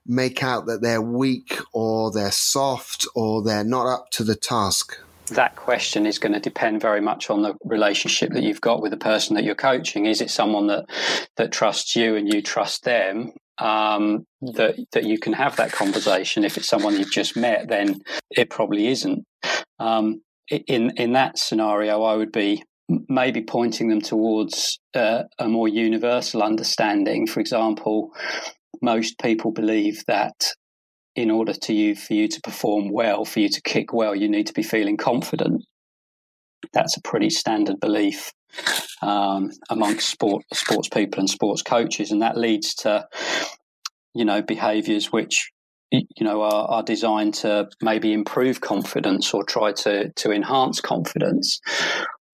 make 0.05 0.43
out 0.43 0.65
that 0.65 0.81
they're 0.81 1.01
weak 1.01 1.57
or 1.73 2.11
they're 2.11 2.31
soft 2.31 3.07
or 3.15 3.41
they're 3.41 3.63
not 3.63 3.87
up 3.87 4.09
to 4.11 4.23
the 4.23 4.35
task. 4.35 4.99
That 5.27 5.55
question 5.55 6.05
is 6.05 6.17
going 6.17 6.33
to 6.33 6.39
depend 6.39 6.81
very 6.81 7.01
much 7.01 7.29
on 7.29 7.43
the 7.43 7.55
relationship 7.63 8.33
that 8.33 8.43
you've 8.43 8.61
got 8.61 8.81
with 8.81 8.91
the 8.91 8.97
person 8.97 9.35
that 9.35 9.43
you're 9.43 9.55
coaching. 9.55 10.07
Is 10.07 10.21
it 10.21 10.31
someone 10.31 10.67
that 10.67 10.85
that 11.37 11.51
trusts 11.51 11.95
you 11.95 12.15
and 12.15 12.31
you 12.31 12.41
trust 12.41 12.83
them? 12.83 13.33
Um, 13.59 14.25
that 14.41 14.77
that 14.93 15.03
you 15.03 15.19
can 15.19 15.33
have 15.33 15.55
that 15.57 15.71
conversation. 15.71 16.43
If 16.43 16.57
it's 16.57 16.67
someone 16.67 16.97
you've 16.97 17.11
just 17.11 17.37
met, 17.37 17.67
then 17.67 18.01
it 18.31 18.49
probably 18.49 18.87
isn't. 18.87 19.23
Um, 19.77 20.21
in 20.49 20.91
in 20.97 21.13
that 21.13 21.37
scenario, 21.37 22.01
I 22.01 22.15
would 22.15 22.31
be 22.31 22.63
maybe 23.07 23.41
pointing 23.41 23.89
them 23.89 24.01
towards 24.01 24.79
uh, 24.93 25.23
a 25.37 25.47
more 25.47 25.67
universal 25.67 26.41
understanding. 26.41 27.27
For 27.27 27.39
example, 27.39 28.11
most 28.81 29.19
people 29.19 29.51
believe 29.51 30.03
that 30.07 30.53
in 31.15 31.31
order 31.31 31.53
to 31.53 31.73
you 31.73 31.95
for 31.95 32.13
you 32.13 32.27
to 32.27 32.41
perform 32.41 32.89
well, 32.91 33.25
for 33.25 33.39
you 33.39 33.49
to 33.49 33.61
kick 33.61 33.93
well, 33.93 34.15
you 34.15 34.29
need 34.29 34.47
to 34.47 34.53
be 34.53 34.63
feeling 34.63 34.97
confident. 34.97 35.63
That's 36.73 36.97
a 36.97 37.01
pretty 37.01 37.29
standard 37.29 37.79
belief 37.79 38.31
um, 39.01 39.51
amongst 39.69 40.09
sport 40.09 40.43
sports 40.53 40.89
people 40.89 41.19
and 41.19 41.29
sports 41.29 41.61
coaches, 41.61 42.11
and 42.11 42.21
that 42.21 42.37
leads 42.37 42.73
to 42.75 43.07
you 44.13 44.25
know 44.25 44.41
behaviours 44.41 45.11
which 45.11 45.51
you 45.91 46.05
know 46.21 46.41
are, 46.41 46.67
are, 46.67 46.83
designed 46.83 47.33
to 47.33 47.67
maybe 47.81 48.13
improve 48.13 48.61
confidence 48.61 49.33
or 49.33 49.43
try 49.43 49.71
to 49.71 50.11
to 50.15 50.31
enhance 50.31 50.79
confidence. 50.81 51.59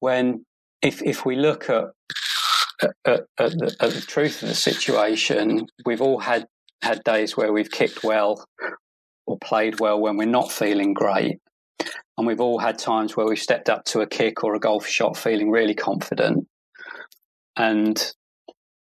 When 0.06 0.46
if 0.84 1.02
if 1.02 1.26
we 1.26 1.36
look 1.36 1.68
at 1.68 1.86
at, 2.84 3.22
at, 3.40 3.52
the, 3.60 3.76
at 3.80 3.92
the 3.92 4.02
truth 4.02 4.44
of 4.44 4.50
the 4.50 4.54
situation, 4.54 5.66
we've 5.84 6.06
all 6.08 6.20
had 6.20 6.46
had 6.84 7.04
days 7.04 7.36
where 7.36 7.52
we've 7.52 7.72
kicked 7.72 8.04
well 8.04 8.46
or 9.26 9.40
played 9.44 9.80
well 9.80 10.00
when 10.00 10.16
we're 10.16 10.38
not 10.40 10.52
feeling 10.52 10.94
great. 10.94 11.40
And 12.18 12.28
we've 12.28 12.40
all 12.40 12.60
had 12.60 12.78
times 12.78 13.18
where 13.18 13.26
we've 13.26 13.40
stepped 13.40 13.68
up 13.68 13.84
to 13.86 14.02
a 14.02 14.08
kick 14.08 14.44
or 14.44 14.54
a 14.54 14.60
golf 14.60 14.86
shot 14.86 15.18
feeling 15.18 15.50
really 15.50 15.74
confident. 15.74 16.46
And 17.58 17.98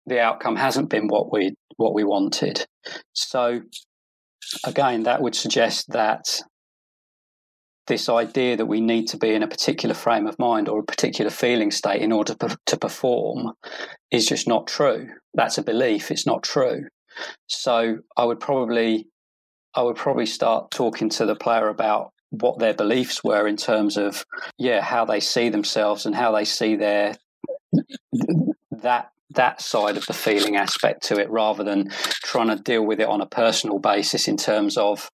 the 0.08 0.20
outcome 0.20 0.56
hasn't 0.56 0.90
been 0.90 1.08
what 1.08 1.32
we 1.32 1.54
what 1.78 1.94
we 1.94 2.04
wanted. 2.04 2.66
So 3.14 3.62
again, 4.64 5.04
that 5.04 5.22
would 5.22 5.36
suggest 5.36 5.86
that 5.90 6.42
this 7.88 8.10
idea 8.10 8.58
that 8.58 8.66
we 8.66 8.82
need 8.82 9.08
to 9.10 9.18
be 9.18 9.34
in 9.34 9.44
a 9.44 9.48
particular 9.48 9.94
frame 9.94 10.28
of 10.28 10.40
mind 10.40 10.68
or 10.68 10.80
a 10.80 10.84
particular 10.84 11.32
feeling 11.32 11.72
state 11.72 12.02
in 12.02 12.12
order 12.12 12.36
to 12.66 12.78
perform 12.78 13.54
is 14.12 14.26
just 14.26 14.48
not 14.48 14.68
true. 14.68 15.08
That's 15.34 15.58
a 15.58 15.64
belief. 15.64 16.12
It's 16.12 16.26
not 16.26 16.44
true. 16.44 16.86
So 17.48 18.00
I 18.18 18.26
would 18.26 18.40
probably, 18.40 19.08
I 19.76 19.84
would 19.84 19.96
probably 19.96 20.26
start 20.26 20.72
talking 20.72 21.10
to 21.10 21.26
the 21.26 21.36
player 21.36 21.68
about 21.68 22.12
what 22.32 22.60
their 22.60 22.74
beliefs 22.74 23.24
were 23.24 23.48
in 23.48 23.56
terms 23.56 23.98
of, 23.98 24.26
yeah, 24.58 24.82
how 24.82 25.06
they 25.06 25.20
see 25.20 25.50
themselves 25.50 26.06
and 26.06 26.16
how 26.16 26.32
they 26.32 26.46
see 26.46 26.76
their 26.76 27.16
that 28.72 29.10
that 29.32 29.62
side 29.62 29.98
of 29.98 30.06
the 30.06 30.14
feeling 30.14 30.56
aspect 30.56 31.04
to 31.04 31.20
it 31.20 31.30
rather 31.30 31.64
than 31.64 31.90
trying 32.24 32.48
to 32.48 32.62
deal 32.62 32.86
with 32.86 33.00
it 33.00 33.08
on 33.08 33.22
a 33.22 33.26
personal 33.26 33.80
basis 33.80 34.28
in 34.28 34.38
terms 34.38 34.78
of 34.78 35.10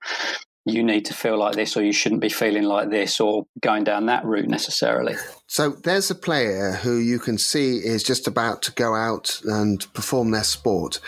you 0.65 0.83
need 0.83 1.05
to 1.05 1.13
feel 1.13 1.37
like 1.37 1.55
this 1.55 1.75
or 1.75 1.83
you 1.83 1.91
shouldn't 1.91 2.21
be 2.21 2.29
feeling 2.29 2.63
like 2.63 2.89
this 2.89 3.19
or 3.19 3.47
going 3.61 3.83
down 3.83 4.05
that 4.05 4.23
route 4.25 4.47
necessarily. 4.47 5.15
So 5.47 5.71
there's 5.71 6.11
a 6.11 6.15
player 6.15 6.73
who 6.73 6.97
you 6.97 7.17
can 7.17 7.37
see 7.37 7.77
is 7.77 8.03
just 8.03 8.27
about 8.27 8.61
to 8.63 8.71
go 8.73 8.95
out 8.95 9.41
and 9.43 9.91
perform 9.93 10.31
their 10.31 10.43
sport, 10.43 10.99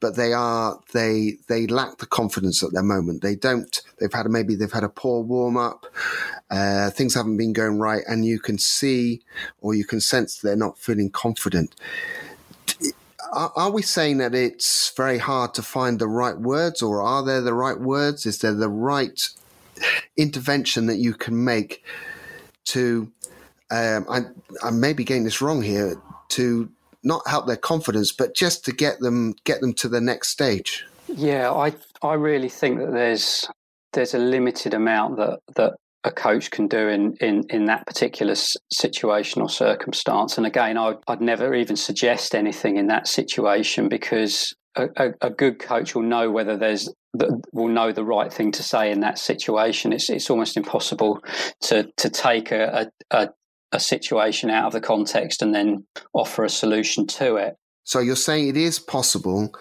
but 0.00 0.16
they 0.16 0.32
are 0.32 0.80
they 0.92 1.36
they 1.48 1.66
lack 1.66 1.98
the 1.98 2.06
confidence 2.06 2.62
at 2.62 2.72
their 2.72 2.82
moment. 2.82 3.22
They 3.22 3.36
don't. 3.36 3.80
They've 4.00 4.12
had 4.12 4.26
maybe 4.28 4.56
they've 4.56 4.72
had 4.72 4.82
a 4.82 4.88
poor 4.88 5.22
warm 5.22 5.56
up. 5.56 5.86
Uh, 6.50 6.90
things 6.90 7.14
haven't 7.14 7.36
been 7.36 7.52
going 7.52 7.78
right, 7.78 8.02
and 8.08 8.24
you 8.24 8.40
can 8.40 8.58
see 8.58 9.22
or 9.60 9.74
you 9.74 9.84
can 9.84 10.00
sense 10.00 10.38
they're 10.38 10.56
not 10.56 10.78
feeling 10.78 11.10
confident 11.10 11.74
are, 13.32 13.70
we 13.70 13.82
saying 13.82 14.18
that 14.18 14.34
it's 14.34 14.92
very 14.96 15.18
hard 15.18 15.54
to 15.54 15.62
find 15.62 15.98
the 15.98 16.08
right 16.08 16.38
words, 16.38 16.82
or 16.82 17.00
are 17.00 17.24
there 17.24 17.40
the 17.40 17.54
right 17.54 17.80
words? 17.80 18.26
Is 18.26 18.38
there 18.38 18.54
the 18.54 18.68
right 18.68 19.20
intervention 20.16 20.86
that 20.86 20.98
you 20.98 21.14
can 21.14 21.44
make 21.44 21.82
to? 22.66 23.10
Um, 23.70 24.06
I, 24.08 24.20
I 24.62 24.70
may 24.70 24.92
be 24.92 25.04
getting 25.04 25.24
this 25.24 25.40
wrong 25.40 25.62
here. 25.62 26.00
To 26.30 26.70
not 27.02 27.26
help 27.26 27.46
their 27.46 27.56
confidence, 27.56 28.12
but 28.12 28.34
just 28.34 28.64
to 28.64 28.72
get 28.72 29.00
them 29.00 29.34
get 29.44 29.60
them 29.60 29.72
to 29.74 29.88
the 29.88 30.00
next 30.00 30.28
stage. 30.28 30.86
Yeah, 31.08 31.52
I 31.52 31.74
I 32.02 32.14
really 32.14 32.48
think 32.48 32.78
that 32.78 32.92
there's 32.92 33.48
there's 33.92 34.14
a 34.14 34.18
limited 34.18 34.74
amount 34.74 35.16
that 35.16 35.40
that 35.56 35.74
a 36.04 36.10
coach 36.10 36.50
can 36.50 36.66
do 36.66 36.88
in, 36.88 37.14
in, 37.20 37.44
in 37.50 37.66
that 37.66 37.86
particular 37.86 38.34
situation 38.72 39.40
or 39.40 39.48
circumstance. 39.48 40.36
And 40.36 40.46
again, 40.46 40.76
I, 40.76 40.94
would 41.08 41.20
never 41.20 41.54
even 41.54 41.76
suggest 41.76 42.34
anything 42.34 42.76
in 42.76 42.88
that 42.88 43.06
situation 43.06 43.88
because 43.88 44.54
a, 44.76 44.88
a, 44.96 45.12
a, 45.22 45.30
good 45.30 45.58
coach 45.58 45.94
will 45.94 46.02
know 46.02 46.30
whether 46.30 46.56
there's 46.56 46.88
will 47.52 47.68
know 47.68 47.92
the 47.92 48.04
right 48.04 48.32
thing 48.32 48.50
to 48.52 48.62
say 48.62 48.90
in 48.90 49.00
that 49.00 49.18
situation. 49.18 49.92
It's 49.92 50.08
it's 50.08 50.30
almost 50.30 50.56
impossible 50.56 51.20
to 51.64 51.90
to 51.98 52.08
take 52.08 52.50
a, 52.50 52.90
a, 53.10 53.28
a 53.70 53.78
situation 53.78 54.48
out 54.48 54.66
of 54.66 54.72
the 54.72 54.80
context 54.80 55.42
and 55.42 55.54
then 55.54 55.84
offer 56.14 56.42
a 56.42 56.48
solution 56.48 57.06
to 57.06 57.36
it. 57.36 57.56
So 57.84 57.98
you're 57.98 58.16
saying 58.16 58.48
it 58.48 58.56
is 58.56 58.78
possible 58.78 59.52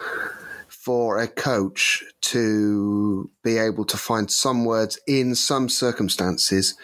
for 0.82 1.20
a 1.20 1.28
coach 1.28 2.04
to 2.22 3.30
be 3.44 3.58
able 3.58 3.86
to 3.86 3.98
find 3.98 4.32
some 4.32 4.66
words 4.66 5.00
in 5.06 5.36
some 5.36 5.70
circumstances 5.70 6.76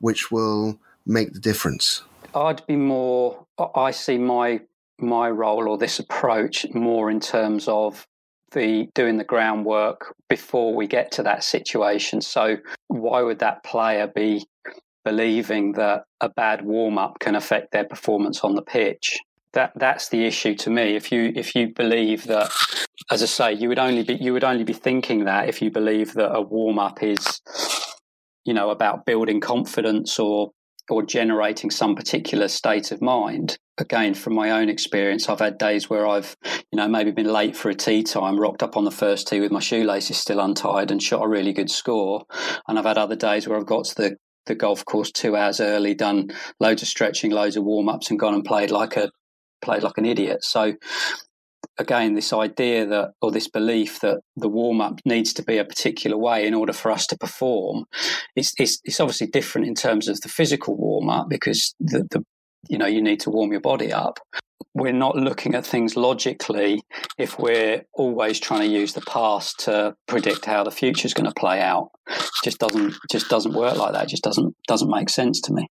which 0.00 0.32
will 0.32 0.78
make 1.06 1.32
the 1.32 1.40
difference? 1.40 2.02
I'd 2.34 2.66
be 2.66 2.76
more, 2.76 3.46
I 3.74 3.92
see 3.92 4.18
my 4.18 4.60
my 5.00 5.28
role 5.28 5.68
or 5.68 5.76
this 5.76 5.98
approach 5.98 6.66
more 6.72 7.10
in 7.10 7.20
terms 7.20 7.66
of 7.66 8.06
the 8.52 8.88
doing 8.94 9.18
the 9.18 9.24
groundwork 9.24 10.14
before 10.28 10.74
we 10.74 10.86
get 10.86 11.10
to 11.12 11.22
that 11.24 11.44
situation. 11.44 12.20
So 12.20 12.56
why 12.88 13.22
would 13.22 13.40
that 13.40 13.64
player 13.64 14.06
be 14.06 14.46
believing 15.04 15.72
that 15.72 16.04
a 16.20 16.28
bad 16.28 16.64
warm 16.64 16.96
up 16.96 17.18
can 17.18 17.34
affect 17.34 17.72
their 17.72 17.84
performance 17.84 18.40
on 18.40 18.54
the 18.54 18.62
pitch? 18.62 19.18
That 19.54 19.72
that's 19.76 20.08
the 20.10 20.24
issue 20.26 20.54
to 20.56 20.70
me. 20.70 20.94
If 20.94 21.10
you 21.10 21.32
if 21.34 21.54
you 21.54 21.72
believe 21.74 22.24
that, 22.24 22.50
as 23.10 23.22
I 23.22 23.26
say, 23.26 23.52
you 23.52 23.68
would 23.68 23.78
only 23.78 24.04
be 24.04 24.14
you 24.14 24.32
would 24.32 24.44
only 24.44 24.64
be 24.64 24.72
thinking 24.72 25.24
that 25.24 25.48
if 25.48 25.62
you 25.62 25.70
believe 25.70 26.14
that 26.14 26.34
a 26.34 26.40
warm 26.40 26.78
up 26.78 27.02
is, 27.02 27.40
you 28.44 28.54
know, 28.54 28.70
about 28.70 29.06
building 29.06 29.40
confidence 29.40 30.18
or 30.18 30.50
or 30.90 31.02
generating 31.02 31.70
some 31.70 31.94
particular 31.94 32.46
state 32.46 32.92
of 32.92 33.00
mind. 33.00 33.56
Again, 33.78 34.14
from 34.14 34.34
my 34.34 34.50
own 34.50 34.68
experience, 34.68 35.28
I've 35.28 35.40
had 35.40 35.56
days 35.56 35.88
where 35.88 36.06
I've, 36.06 36.36
you 36.70 36.76
know, 36.76 36.86
maybe 36.86 37.10
been 37.10 37.32
late 37.32 37.56
for 37.56 37.70
a 37.70 37.74
tee 37.74 38.02
time, 38.02 38.38
rocked 38.38 38.62
up 38.62 38.76
on 38.76 38.84
the 38.84 38.90
first 38.90 39.26
tee 39.26 39.40
with 39.40 39.50
my 39.50 39.60
shoelaces 39.60 40.18
still 40.18 40.40
untied 40.40 40.90
and 40.90 41.02
shot 41.02 41.24
a 41.24 41.28
really 41.28 41.52
good 41.52 41.70
score. 41.70 42.24
And 42.68 42.78
I've 42.78 42.84
had 42.84 42.98
other 42.98 43.16
days 43.16 43.48
where 43.48 43.58
I've 43.58 43.66
got 43.66 43.86
to 43.86 43.94
the 43.94 44.16
the 44.46 44.54
golf 44.54 44.84
course 44.84 45.10
two 45.10 45.36
hours 45.36 45.58
early, 45.58 45.94
done 45.94 46.28
loads 46.60 46.82
of 46.82 46.88
stretching, 46.88 47.30
loads 47.30 47.56
of 47.56 47.64
warm 47.64 47.88
ups, 47.88 48.10
and 48.10 48.18
gone 48.18 48.34
and 48.34 48.44
played 48.44 48.70
like 48.70 48.94
a 48.96 49.10
played 49.64 49.82
like 49.82 49.98
an 49.98 50.06
idiot. 50.06 50.44
So 50.44 50.74
again, 51.78 52.14
this 52.14 52.32
idea 52.32 52.86
that 52.86 53.12
or 53.20 53.30
this 53.30 53.48
belief 53.48 54.00
that 54.00 54.20
the 54.36 54.48
warm 54.48 54.80
up 54.80 55.00
needs 55.04 55.32
to 55.34 55.42
be 55.42 55.58
a 55.58 55.64
particular 55.64 56.16
way 56.16 56.46
in 56.46 56.54
order 56.54 56.72
for 56.72 56.90
us 56.90 57.06
to 57.08 57.18
perform, 57.18 57.84
it's 58.36 58.52
it's, 58.58 58.80
it's 58.84 59.00
obviously 59.00 59.26
different 59.26 59.66
in 59.66 59.74
terms 59.74 60.08
of 60.08 60.20
the 60.20 60.28
physical 60.28 60.76
warm 60.76 61.08
up 61.08 61.28
because 61.28 61.74
the, 61.80 62.06
the 62.10 62.24
you 62.68 62.78
know 62.78 62.86
you 62.86 63.02
need 63.02 63.20
to 63.20 63.30
warm 63.30 63.52
your 63.52 63.60
body 63.60 63.92
up. 63.92 64.20
We're 64.76 64.92
not 64.92 65.14
looking 65.14 65.54
at 65.54 65.64
things 65.64 65.96
logically 65.96 66.82
if 67.16 67.38
we're 67.38 67.84
always 67.92 68.40
trying 68.40 68.62
to 68.62 68.66
use 68.66 68.92
the 68.92 69.02
past 69.02 69.60
to 69.60 69.94
predict 70.08 70.46
how 70.46 70.64
the 70.64 70.72
future 70.72 71.06
is 71.06 71.14
going 71.14 71.28
to 71.28 71.34
play 71.38 71.60
out. 71.60 71.90
It 72.08 72.30
just 72.42 72.58
doesn't 72.58 72.94
just 73.10 73.28
doesn't 73.28 73.54
work 73.54 73.76
like 73.76 73.92
that. 73.92 74.04
It 74.04 74.08
just 74.08 74.24
doesn't 74.24 74.56
doesn't 74.66 74.90
make 74.90 75.10
sense 75.10 75.40
to 75.42 75.52
me. 75.52 75.68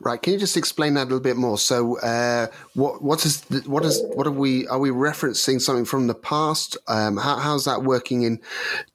Right. 0.00 0.20
Can 0.20 0.34
you 0.34 0.38
just 0.38 0.56
explain 0.56 0.94
that 0.94 1.02
a 1.02 1.04
little 1.04 1.20
bit 1.20 1.36
more? 1.36 1.58
So, 1.58 1.98
uh, 2.00 2.48
what 2.74 3.02
what 3.02 3.24
is 3.24 3.42
what 3.66 3.84
is 3.84 4.02
what 4.14 4.26
are 4.26 4.32
we 4.32 4.66
are 4.68 4.78
we 4.78 4.90
referencing 4.90 5.60
something 5.60 5.84
from 5.84 6.06
the 6.06 6.14
past? 6.14 6.76
Um, 6.86 7.16
how, 7.16 7.36
how's 7.36 7.64
that 7.64 7.82
working 7.82 8.22
in 8.22 8.40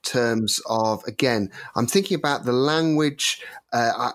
terms 0.04 0.62
of 0.68 1.04
again? 1.06 1.52
I'm 1.76 1.88
thinking 1.88 2.16
about 2.16 2.46
the 2.46 2.54
language. 2.54 3.42
Uh, 3.74 3.92
I, 3.98 4.12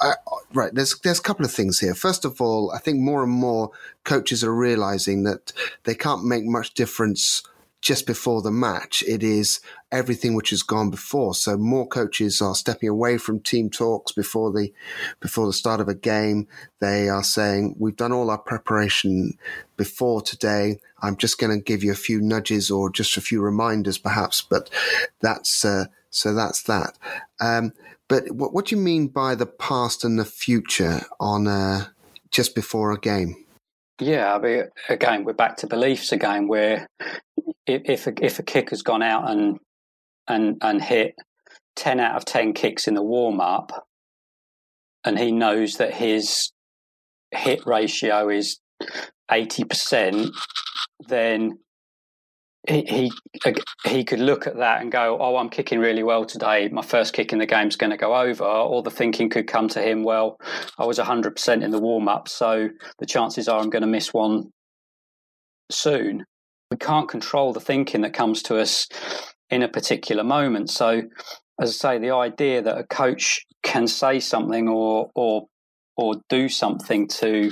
I, 0.00 0.14
right. 0.54 0.74
There's 0.74 0.98
there's 1.00 1.18
a 1.18 1.22
couple 1.22 1.44
of 1.44 1.52
things 1.52 1.80
here. 1.80 1.94
First 1.94 2.24
of 2.24 2.40
all, 2.40 2.70
I 2.72 2.78
think 2.78 2.98
more 2.98 3.22
and 3.22 3.32
more 3.32 3.70
coaches 4.04 4.44
are 4.44 4.54
realizing 4.54 5.24
that 5.24 5.52
they 5.84 5.94
can't 5.94 6.24
make 6.24 6.44
much 6.44 6.74
difference 6.74 7.42
just 7.80 8.06
before 8.06 8.42
the 8.42 8.50
match. 8.50 9.04
It 9.06 9.22
is 9.22 9.60
everything 9.90 10.34
which 10.34 10.50
has 10.50 10.62
gone 10.62 10.90
before. 10.90 11.34
So 11.34 11.56
more 11.56 11.86
coaches 11.86 12.42
are 12.42 12.54
stepping 12.54 12.88
away 12.88 13.18
from 13.18 13.40
team 13.40 13.70
talks 13.70 14.12
before 14.12 14.52
the 14.52 14.72
before 15.20 15.46
the 15.46 15.52
start 15.52 15.80
of 15.80 15.88
a 15.88 15.94
game. 15.94 16.48
They 16.80 17.08
are 17.08 17.22
saying, 17.22 17.76
"We've 17.78 17.96
done 17.96 18.12
all 18.12 18.30
our 18.30 18.38
preparation 18.38 19.38
before 19.76 20.20
today. 20.20 20.80
I'm 21.00 21.16
just 21.16 21.38
going 21.38 21.56
to 21.56 21.62
give 21.62 21.84
you 21.84 21.92
a 21.92 21.96
few 21.96 22.20
nudges 22.20 22.70
or 22.70 22.90
just 22.90 23.16
a 23.16 23.20
few 23.20 23.40
reminders, 23.40 23.98
perhaps." 23.98 24.42
But 24.42 24.70
that's 25.20 25.64
uh, 25.64 25.86
so 26.10 26.34
that's 26.34 26.62
that. 26.64 26.98
Um, 27.40 27.72
but 28.08 28.30
what, 28.32 28.52
what 28.52 28.66
do 28.66 28.76
you 28.76 28.82
mean 28.82 29.08
by 29.08 29.34
the 29.34 29.46
past 29.46 30.04
and 30.04 30.18
the 30.18 30.24
future 30.24 31.02
on 31.20 31.46
uh, 31.46 31.86
just 32.30 32.54
before 32.54 32.90
a 32.92 32.98
game? 32.98 33.44
Yeah, 34.00 34.34
I 34.34 34.38
mean, 34.38 34.64
again, 34.88 35.24
we're 35.24 35.32
back 35.32 35.56
to 35.58 35.66
beliefs 35.66 36.12
again. 36.12 36.46
Where 36.46 36.86
if 37.68 38.06
a, 38.06 38.12
if 38.24 38.38
a 38.38 38.42
kick 38.42 38.70
has 38.70 38.82
gone 38.82 39.02
out 39.02 39.30
and 39.30 39.58
and 40.26 40.56
and 40.62 40.82
hit 40.82 41.14
ten 41.76 42.00
out 42.00 42.16
of 42.16 42.24
ten 42.24 42.52
kicks 42.52 42.86
in 42.86 42.94
the 42.94 43.02
warm 43.02 43.40
up, 43.40 43.86
and 45.04 45.18
he 45.18 45.32
knows 45.32 45.74
that 45.74 45.94
his 45.94 46.52
hit 47.30 47.66
ratio 47.66 48.28
is 48.28 48.58
eighty 49.30 49.64
percent, 49.64 50.30
then 51.08 51.58
he, 52.68 52.82
he 52.82 53.12
he 53.86 54.04
could 54.04 54.20
look 54.20 54.46
at 54.46 54.56
that 54.58 54.82
and 54.82 54.92
go, 54.92 55.16
"Oh, 55.20 55.36
I'm 55.36 55.48
kicking 55.48 55.78
really 55.78 56.02
well 56.02 56.24
today. 56.24 56.68
My 56.68 56.82
first 56.82 57.14
kick 57.14 57.32
in 57.32 57.38
the 57.38 57.46
game 57.46 57.68
is 57.68 57.76
going 57.76 57.90
to 57.90 57.96
go 57.96 58.14
over." 58.14 58.44
Or 58.44 58.82
the 58.82 58.90
thinking 58.90 59.30
could 59.30 59.46
come 59.46 59.68
to 59.68 59.80
him, 59.80 60.02
"Well, 60.02 60.36
I 60.78 60.84
was 60.84 60.98
100% 60.98 61.62
in 61.62 61.70
the 61.70 61.78
warm 61.78 62.08
up, 62.08 62.28
so 62.28 62.68
the 62.98 63.06
chances 63.06 63.48
are 63.48 63.60
I'm 63.60 63.70
going 63.70 63.82
to 63.82 63.88
miss 63.88 64.12
one 64.12 64.50
soon." 65.70 66.24
We 66.70 66.76
can't 66.76 67.08
control 67.08 67.52
the 67.52 67.60
thinking 67.60 68.02
that 68.02 68.12
comes 68.12 68.42
to 68.44 68.58
us 68.58 68.88
in 69.50 69.62
a 69.62 69.68
particular 69.68 70.24
moment. 70.24 70.70
So, 70.70 71.02
as 71.60 71.70
I 71.70 71.96
say, 71.96 71.98
the 71.98 72.14
idea 72.14 72.62
that 72.62 72.78
a 72.78 72.84
coach 72.84 73.44
can 73.62 73.86
say 73.86 74.20
something 74.20 74.68
or 74.68 75.10
or 75.14 75.46
or 75.96 76.16
do 76.28 76.48
something 76.48 77.08
to 77.08 77.50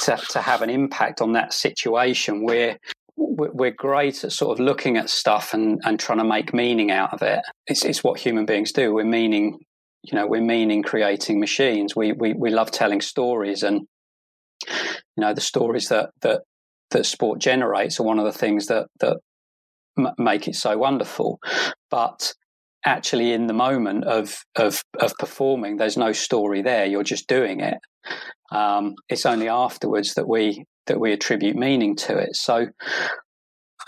to, 0.00 0.16
to 0.30 0.40
have 0.40 0.62
an 0.62 0.70
impact 0.70 1.20
on 1.20 1.32
that 1.32 1.52
situation 1.52 2.44
where 2.44 2.78
we're 3.16 3.70
great 3.70 4.24
at 4.24 4.32
sort 4.32 4.58
of 4.58 4.64
looking 4.64 4.96
at 4.96 5.10
stuff 5.10 5.54
and, 5.54 5.80
and 5.84 5.98
trying 5.98 6.18
to 6.18 6.24
make 6.24 6.54
meaning 6.54 6.90
out 6.90 7.12
of 7.12 7.22
it. 7.22 7.40
It's, 7.66 7.84
it's 7.84 8.02
what 8.02 8.18
human 8.18 8.46
beings 8.46 8.72
do. 8.72 8.94
We're 8.94 9.04
meaning, 9.04 9.58
you 10.02 10.16
know, 10.16 10.26
we're 10.26 10.40
meaning 10.40 10.82
creating 10.82 11.40
machines. 11.40 11.96
We, 11.96 12.12
we, 12.12 12.34
we 12.34 12.50
love 12.50 12.70
telling 12.70 13.00
stories 13.00 13.62
and, 13.62 13.82
you 14.68 15.20
know, 15.20 15.34
the 15.34 15.40
stories 15.40 15.88
that, 15.88 16.10
that, 16.22 16.42
that 16.90 17.06
sport 17.06 17.40
generates 17.40 18.00
are 18.00 18.04
one 18.04 18.18
of 18.18 18.24
the 18.24 18.38
things 18.38 18.66
that, 18.66 18.86
that 19.00 19.18
m- 19.98 20.14
make 20.18 20.48
it 20.48 20.54
so 20.54 20.78
wonderful. 20.78 21.38
But 21.90 22.32
actually 22.84 23.32
in 23.32 23.46
the 23.46 23.54
moment 23.54 24.04
of, 24.04 24.38
of, 24.56 24.82
of 25.00 25.12
performing, 25.18 25.76
there's 25.76 25.96
no 25.96 26.12
story 26.12 26.62
there. 26.62 26.86
You're 26.86 27.02
just 27.02 27.28
doing 27.28 27.60
it. 27.60 27.78
Um, 28.50 28.94
it's 29.08 29.26
only 29.26 29.48
afterwards 29.48 30.14
that 30.14 30.28
we 30.28 30.64
that 30.86 30.98
we 30.98 31.12
attribute 31.12 31.54
meaning 31.54 31.94
to 31.94 32.16
it. 32.16 32.34
So 32.34 32.66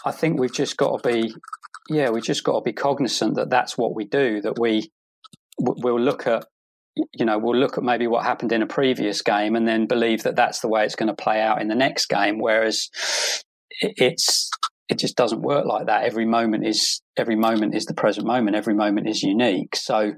I 0.05 0.13
think 0.13 0.39
we've 0.39 0.53
just 0.53 0.77
got 0.77 1.03
to 1.03 1.09
be, 1.09 1.35
yeah, 1.89 2.11
we've 2.11 2.23
just 2.23 2.45
got 2.45 2.57
to 2.57 2.61
be 2.61 2.75
cognizant 2.75 3.37
that 3.37 3.49
that's 3.49 3.79
what 3.79 3.95
we 3.95 4.05
do. 4.05 4.43
That 4.43 4.59
we 4.59 4.91
we'll 5.59 6.01
look 6.01 6.27
at, 6.27 6.45
you 7.13 7.25
know, 7.25 7.39
we'll 7.39 7.59
look 7.59 7.79
at 7.79 7.85
maybe 7.85 8.07
what 8.07 8.25
happened 8.25 8.53
in 8.53 8.63
a 8.63 8.67
previous 8.67 9.23
game 9.23 9.57
and 9.57 9.67
then 9.67 9.87
believe 9.87 10.23
that 10.23 10.37
that's 10.37 10.61
the 10.61 10.69
way 10.69 10.85
it's 10.85 10.97
going 10.97 11.09
to 11.09 11.15
play 11.15 11.41
out 11.41 11.61
in 11.61 11.69
the 11.69 11.75
next 11.75 12.07
game. 12.07 12.39
Whereas 12.39 12.89
it's 13.81 14.51
it 14.89 14.99
just 14.99 15.17
doesn't 15.17 15.43
work 15.43 15.67
like 15.67 15.87
that. 15.87 16.05
Every 16.05 16.27
moment 16.27 16.67
is 16.67 17.01
every 17.17 17.37
moment 17.37 17.75
is 17.75 17.87
the 17.87 17.95
present 17.95 18.27
moment. 18.27 18.57
Every 18.57 18.75
moment 18.75 19.09
is 19.09 19.23
unique. 19.23 19.77
So 19.77 20.13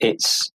it's 0.00 0.50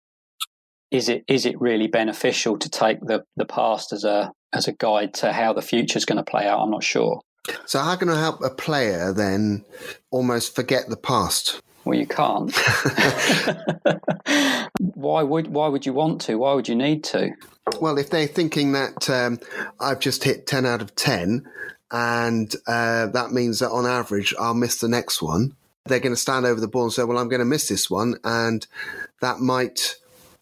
is 0.89 1.09
it 1.09 1.23
is 1.27 1.45
it 1.45 1.59
really 1.59 1.87
beneficial 1.87 2.57
to 2.57 2.69
take 2.69 2.99
the 3.01 3.23
the 3.35 3.45
past 3.45 3.91
as 3.91 4.03
a 4.03 4.31
as 4.53 4.67
a 4.67 4.71
guide 4.71 5.13
to 5.15 5.33
how 5.33 5.53
the 5.53 5.61
future 5.61 5.97
is 5.97 6.05
going 6.05 6.17
to 6.17 6.23
play 6.23 6.47
out? 6.47 6.61
I'm 6.61 6.71
not 6.71 6.83
sure. 6.83 7.21
So 7.65 7.79
how 7.79 7.95
can 7.95 8.09
I 8.09 8.19
help 8.19 8.41
a 8.41 8.49
player 8.49 9.13
then 9.13 9.65
almost 10.11 10.55
forget 10.55 10.89
the 10.89 10.97
past? 10.97 11.61
Well, 11.87 11.97
you 11.97 12.05
can't. 12.05 12.53
why 14.93 15.23
would 15.23 15.47
why 15.47 15.69
would 15.69 15.85
you 15.85 15.93
want 15.93 16.19
to? 16.23 16.35
Why 16.35 16.53
would 16.53 16.67
you 16.67 16.75
need 16.75 17.05
to? 17.05 17.31
Well, 17.79 17.97
if 17.97 18.09
they're 18.09 18.27
thinking 18.27 18.73
that 18.73 19.09
um, 19.09 19.39
I've 19.79 20.01
just 20.01 20.25
hit 20.25 20.47
ten 20.47 20.65
out 20.65 20.81
of 20.81 20.95
ten, 20.95 21.47
and 21.89 22.53
uh, 22.67 23.07
that 23.07 23.31
means 23.31 23.59
that 23.59 23.71
on 23.71 23.85
average 23.85 24.33
I'll 24.37 24.53
miss 24.53 24.81
the 24.81 24.89
next 24.89 25.21
one, 25.21 25.55
they're 25.85 26.01
going 26.01 26.13
to 26.13 26.19
stand 26.19 26.45
over 26.45 26.59
the 26.59 26.67
ball 26.67 26.83
and 26.83 26.91
say, 26.91 27.05
"Well, 27.05 27.17
I'm 27.17 27.29
going 27.29 27.39
to 27.39 27.45
miss 27.45 27.69
this 27.69 27.89
one," 27.89 28.17
and 28.25 28.67
that 29.21 29.39
might 29.39 29.95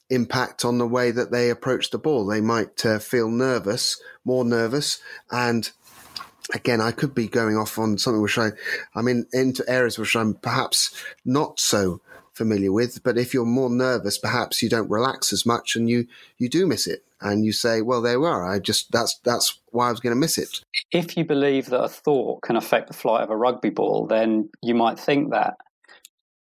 impact 0.10 0.66
on 0.66 0.80
the 0.80 0.88
way 0.88 1.12
that 1.12 1.30
they 1.30 1.52
approach 1.52 1.92
the 1.92 2.00
ball. 2.00 2.26
They 2.26 2.42
might 2.42 2.84
uh, 2.84 2.98
feel 2.98 3.30
nervous, 3.30 4.02
more 4.24 4.44
nervous, 4.44 5.00
and 5.30 5.70
again, 6.54 6.82
I 6.82 6.92
could 6.92 7.16
be 7.16 7.28
going 7.28 7.58
off 7.58 7.78
on 7.80 7.98
something 7.98 8.22
which 8.22 8.38
I, 8.38 8.50
I'm 8.94 9.08
in 9.08 9.26
into 9.34 9.64
areas 9.68 9.98
which 9.98 10.16
I'm 10.16 10.36
perhaps 10.36 10.96
not 11.24 11.60
so 11.60 12.02
familiar 12.34 12.72
with. 12.72 13.04
But 13.04 13.18
if 13.18 13.34
you're 13.34 13.46
more 13.46 13.70
nervous, 13.70 14.18
perhaps 14.18 14.62
you 14.62 14.70
don't 14.70 14.90
relax 14.90 15.34
as 15.34 15.46
much, 15.46 15.76
and 15.76 15.90
you 15.90 16.08
you 16.38 16.50
do 16.50 16.68
miss 16.68 16.88
it, 16.88 17.04
and 17.22 17.46
you 17.46 17.52
say, 17.52 17.82
"Well, 17.82 18.02
there 18.02 18.20
we 18.20 18.28
are. 18.28 18.46
I 18.46 18.60
just 18.60 18.92
that's 18.92 19.20
that's 19.24 19.60
why 19.72 19.88
I 19.88 19.92
was 19.92 20.00
going 20.00 20.16
to 20.16 20.20
miss 20.20 20.38
it." 20.38 20.62
If 20.92 21.18
you 21.18 21.26
believe 21.26 21.68
that 21.68 21.84
a 21.84 21.90
thought 21.90 22.42
can 22.42 22.56
affect 22.56 22.88
the 22.88 22.94
flight 22.94 23.24
of 23.24 23.30
a 23.30 23.38
rugby 23.38 23.70
ball, 23.70 24.06
then 24.08 24.50
you 24.62 24.76
might 24.76 25.00
think 25.00 25.32
that. 25.32 25.56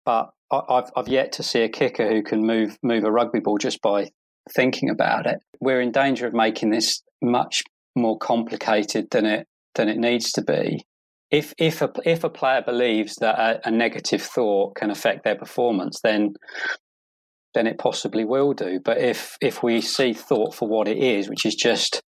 But 0.05 0.31
I've 0.51 0.91
I've 0.95 1.07
yet 1.07 1.33
to 1.33 1.43
see 1.43 1.61
a 1.61 1.69
kicker 1.69 2.07
who 2.09 2.23
can 2.23 2.45
move 2.45 2.77
move 2.81 3.03
a 3.03 3.11
rugby 3.11 3.39
ball 3.39 3.57
just 3.57 3.81
by 3.81 4.09
thinking 4.53 4.89
about 4.89 5.25
it. 5.25 5.39
We're 5.59 5.81
in 5.81 5.91
danger 5.91 6.27
of 6.27 6.33
making 6.33 6.71
this 6.71 7.01
much 7.21 7.63
more 7.95 8.17
complicated 8.17 9.09
than 9.11 9.25
it 9.25 9.47
than 9.75 9.89
it 9.89 9.97
needs 9.97 10.31
to 10.33 10.41
be. 10.41 10.85
If 11.31 11.53
if 11.57 11.81
a 11.81 11.91
if 12.05 12.23
a 12.23 12.29
player 12.29 12.61
believes 12.61 13.15
that 13.15 13.39
a, 13.39 13.67
a 13.67 13.71
negative 13.71 14.21
thought 14.21 14.75
can 14.75 14.91
affect 14.91 15.23
their 15.23 15.35
performance, 15.35 15.99
then 16.03 16.33
then 17.53 17.67
it 17.67 17.77
possibly 17.77 18.25
will 18.25 18.53
do. 18.53 18.79
But 18.83 18.99
if 18.99 19.37
if 19.41 19.63
we 19.63 19.81
see 19.81 20.13
thought 20.13 20.53
for 20.53 20.67
what 20.67 20.87
it 20.87 20.97
is, 20.97 21.29
which 21.29 21.45
is 21.45 21.55
just 21.55 22.01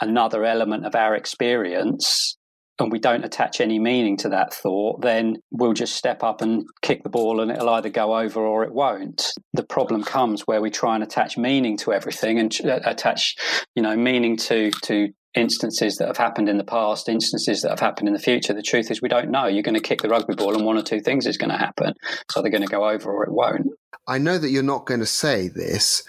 another 0.00 0.44
element 0.44 0.86
of 0.86 0.94
our 0.94 1.14
experience, 1.14 2.36
and 2.78 2.92
we 2.92 2.98
don't 2.98 3.24
attach 3.24 3.60
any 3.60 3.78
meaning 3.78 4.16
to 4.18 4.28
that 4.28 4.54
thought, 4.54 5.02
then 5.02 5.36
we'll 5.50 5.72
just 5.72 5.96
step 5.96 6.22
up 6.22 6.40
and 6.40 6.64
kick 6.82 7.02
the 7.02 7.08
ball 7.08 7.40
and 7.40 7.50
it'll 7.50 7.68
either 7.70 7.88
go 7.88 8.16
over 8.16 8.40
or 8.40 8.62
it 8.62 8.72
won't. 8.72 9.32
The 9.52 9.64
problem 9.64 10.04
comes 10.04 10.42
where 10.42 10.60
we 10.60 10.70
try 10.70 10.94
and 10.94 11.02
attach 11.02 11.36
meaning 11.36 11.76
to 11.78 11.92
everything 11.92 12.38
and 12.38 12.56
uh, 12.64 12.80
attach, 12.84 13.34
you 13.74 13.82
know, 13.82 13.96
meaning 13.96 14.36
to 14.38 14.70
to 14.84 15.08
instances 15.34 15.96
that 15.96 16.06
have 16.06 16.16
happened 16.16 16.48
in 16.48 16.58
the 16.58 16.64
past, 16.64 17.08
instances 17.08 17.62
that 17.62 17.70
have 17.70 17.80
happened 17.80 18.08
in 18.08 18.14
the 18.14 18.20
future. 18.20 18.52
The 18.52 18.62
truth 18.62 18.90
is, 18.90 19.02
we 19.02 19.08
don't 19.08 19.30
know. 19.30 19.46
You're 19.46 19.62
going 19.62 19.74
to 19.74 19.80
kick 19.80 20.02
the 20.02 20.08
rugby 20.08 20.34
ball, 20.34 20.54
and 20.54 20.64
one 20.64 20.78
or 20.78 20.82
two 20.82 21.00
things 21.00 21.26
is 21.26 21.38
going 21.38 21.50
to 21.50 21.56
happen. 21.56 21.94
So 22.30 22.40
they're 22.40 22.50
going 22.50 22.62
to 22.62 22.68
go 22.68 22.88
over 22.88 23.10
or 23.10 23.24
it 23.24 23.32
won't. 23.32 23.68
I 24.06 24.16
know 24.16 24.38
that 24.38 24.48
you're 24.48 24.62
not 24.62 24.86
going 24.86 25.00
to 25.00 25.06
say 25.06 25.48
this, 25.48 26.02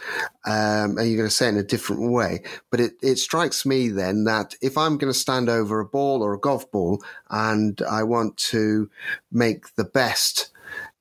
um, 0.45 0.97
and 0.97 1.07
you're 1.07 1.17
going 1.17 1.29
to 1.29 1.35
say 1.35 1.47
it 1.47 1.49
in 1.49 1.57
a 1.57 1.63
different 1.63 2.11
way, 2.11 2.43
but 2.71 2.79
it, 2.79 2.93
it 3.01 3.17
strikes 3.17 3.65
me 3.65 3.89
then 3.89 4.23
that 4.23 4.55
if 4.61 4.77
I'm 4.77 4.97
going 4.97 5.11
to 5.11 5.19
stand 5.19 5.49
over 5.49 5.81
a 5.81 5.85
ball 5.85 6.23
or 6.23 6.33
a 6.33 6.39
golf 6.39 6.71
ball 6.71 7.03
and 7.29 7.81
I 7.81 8.03
want 8.03 8.37
to 8.37 8.89
make 9.33 9.75
the 9.75 9.83
best 9.83 10.49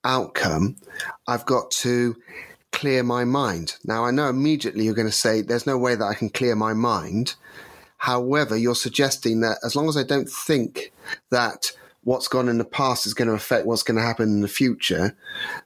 outcome, 0.02 0.76
I've 1.28 1.46
got 1.46 1.70
to 1.82 2.16
clear 2.72 3.04
my 3.04 3.24
mind. 3.24 3.76
Now, 3.84 4.04
I 4.04 4.10
know 4.10 4.28
immediately 4.28 4.84
you're 4.84 4.94
going 4.94 5.06
to 5.06 5.12
say, 5.12 5.40
there's 5.40 5.66
no 5.66 5.78
way 5.78 5.94
that 5.94 6.04
I 6.04 6.14
can 6.14 6.30
clear 6.30 6.56
my 6.56 6.74
mind. 6.74 7.36
However, 7.98 8.56
you're 8.56 8.74
suggesting 8.74 9.40
that 9.40 9.58
as 9.64 9.76
long 9.76 9.88
as 9.88 9.96
I 9.96 10.02
don't 10.02 10.28
think 10.28 10.92
that 11.30 11.72
what's 12.04 12.28
gone 12.28 12.48
in 12.48 12.58
the 12.58 12.64
past 12.64 13.06
is 13.06 13.12
going 13.12 13.28
to 13.28 13.34
affect 13.34 13.66
what's 13.66 13.82
going 13.82 13.96
to 13.96 14.02
happen 14.02 14.28
in 14.28 14.40
the 14.40 14.48
future, 14.48 15.16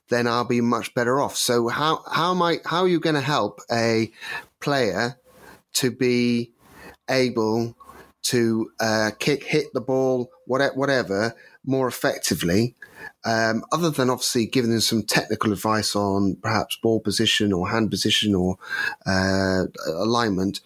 then 0.08 0.26
I'll 0.26 0.44
be 0.44 0.60
much 0.60 0.94
better 0.94 1.20
off. 1.20 1.36
So 1.36 1.68
how 1.68 2.02
how 2.10 2.32
am 2.32 2.42
I 2.42 2.58
how 2.64 2.82
are 2.82 2.88
you 2.88 3.00
going 3.00 3.14
to 3.14 3.20
help 3.20 3.60
a 3.70 4.10
player 4.60 5.16
to 5.74 5.90
be 5.90 6.52
able 7.08 7.76
to 8.22 8.70
uh, 8.80 9.10
kick, 9.18 9.44
hit 9.44 9.72
the 9.72 9.80
ball, 9.80 10.30
whatever, 10.46 10.74
whatever, 10.74 11.34
more 11.64 11.88
effectively 11.88 12.76
um, 13.24 13.64
other 13.72 13.90
than 13.90 14.10
obviously 14.10 14.46
giving 14.46 14.70
them 14.70 14.80
some 14.80 15.02
technical 15.02 15.52
advice 15.52 15.94
on 15.94 16.36
perhaps 16.36 16.76
ball 16.76 17.00
position 17.00 17.52
or 17.52 17.68
hand 17.68 17.90
position 17.90 18.34
or 18.34 18.56
uh, 19.06 19.64
alignment, 19.86 20.60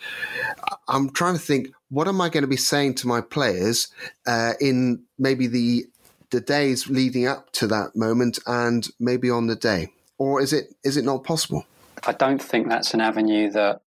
I'm 0.89 1.11
trying 1.11 1.35
to 1.35 1.41
think 1.41 1.69
what 1.89 2.09
am 2.09 2.21
I 2.21 2.29
going 2.29 2.43
to 2.43 2.49
be 2.49 2.57
saying 2.57 2.95
to 2.97 3.07
my 3.07 3.21
players 3.21 3.89
uh, 4.27 4.55
in 4.61 5.03
maybe 5.19 5.47
the 5.47 5.87
the 6.31 6.41
days 6.41 6.89
leading 6.89 7.27
up 7.27 7.53
to 7.53 7.67
that 7.69 7.95
moment 7.95 8.39
and 8.47 8.89
maybe 8.99 9.31
on 9.31 9.47
the 9.47 9.57
day, 9.57 9.93
or 10.19 10.41
is 10.41 10.53
it 10.53 10.75
is 10.83 10.97
it 10.97 11.05
not 11.05 11.25
possible? 11.25 11.65
I 12.05 12.13
don't 12.13 12.43
think 12.43 12.69
that's 12.69 12.95
an 12.95 13.01
avenue 13.01 13.51
that 13.53 13.81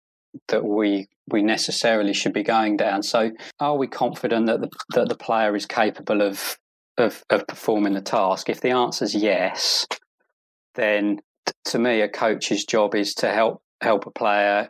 that 0.48 0.64
we 0.64 1.08
we 1.30 1.42
necessarily 1.42 2.14
should 2.14 2.34
be 2.34 2.44
going 2.44 2.78
down. 2.78 3.04
So, 3.04 3.32
are 3.60 3.76
we 3.76 3.88
confident 3.88 4.48
that 4.48 4.62
the 4.62 4.70
that 4.94 5.10
the 5.10 5.16
player 5.16 5.56
is 5.56 5.66
capable 5.66 6.22
of 6.22 6.58
of, 6.98 7.24
of 7.30 7.48
performing 7.48 7.94
the 7.94 8.02
task? 8.02 8.50
If 8.50 8.62
the 8.62 8.72
answer 8.72 9.06
is 9.06 9.16
yes, 9.16 9.88
then 10.76 11.20
t- 11.46 11.54
to 11.66 11.80
me, 11.80 12.02
a 12.02 12.10
coach's 12.10 12.66
job 12.66 12.96
is 12.96 13.14
to 13.16 13.32
help 13.32 13.62
help 13.82 14.08
a 14.08 14.12
player 14.12 14.70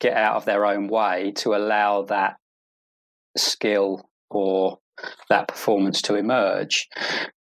get 0.00 0.16
out 0.16 0.36
of 0.36 0.44
their 0.44 0.66
own 0.66 0.88
way 0.88 1.32
to 1.36 1.54
allow 1.54 2.02
that 2.02 2.36
skill 3.36 4.08
or 4.30 4.78
that 5.30 5.48
performance 5.48 6.02
to 6.02 6.16
emerge. 6.16 6.88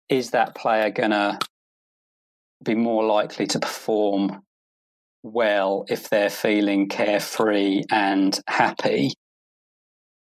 Is 0.09 0.31
that 0.31 0.55
player 0.55 0.91
going 0.91 1.11
to 1.11 1.39
be 2.63 2.75
more 2.75 3.05
likely 3.05 3.47
to 3.49 3.59
perform 3.59 4.43
well 5.23 5.85
if 5.89 6.09
they're 6.09 6.31
feeling 6.31 6.89
carefree 6.89 7.83
and 7.91 8.39
happy? 8.47 9.13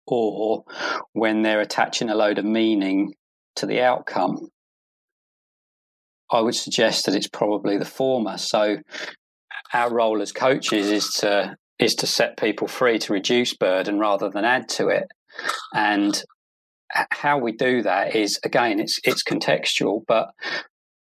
Or 0.06 0.64
when 1.12 1.42
they're 1.42 1.60
attaching 1.60 2.10
a 2.10 2.14
load 2.14 2.38
of 2.38 2.44
meaning 2.44 3.14
to 3.56 3.66
the 3.66 3.80
outcome? 3.80 4.48
I 6.30 6.40
would 6.40 6.54
suggest 6.54 7.06
that 7.06 7.14
it's 7.14 7.28
probably 7.28 7.78
the 7.78 7.84
former. 7.84 8.38
So 8.38 8.78
our 9.72 9.92
role 9.92 10.22
as 10.22 10.32
coaches 10.32 10.90
is 10.90 11.12
to 11.20 11.56
is 11.78 11.94
to 11.96 12.06
set 12.06 12.36
people 12.36 12.68
free 12.68 12.98
to 12.98 13.12
reduce 13.12 13.54
burden 13.54 13.98
rather 13.98 14.30
than 14.30 14.44
add 14.44 14.68
to 14.68 14.88
it. 14.88 15.04
And 15.74 16.22
how 17.10 17.38
we 17.38 17.52
do 17.52 17.82
that 17.82 18.14
is 18.14 18.38
again, 18.44 18.80
it's 18.80 18.98
it's 19.04 19.22
contextual, 19.22 20.02
but 20.06 20.28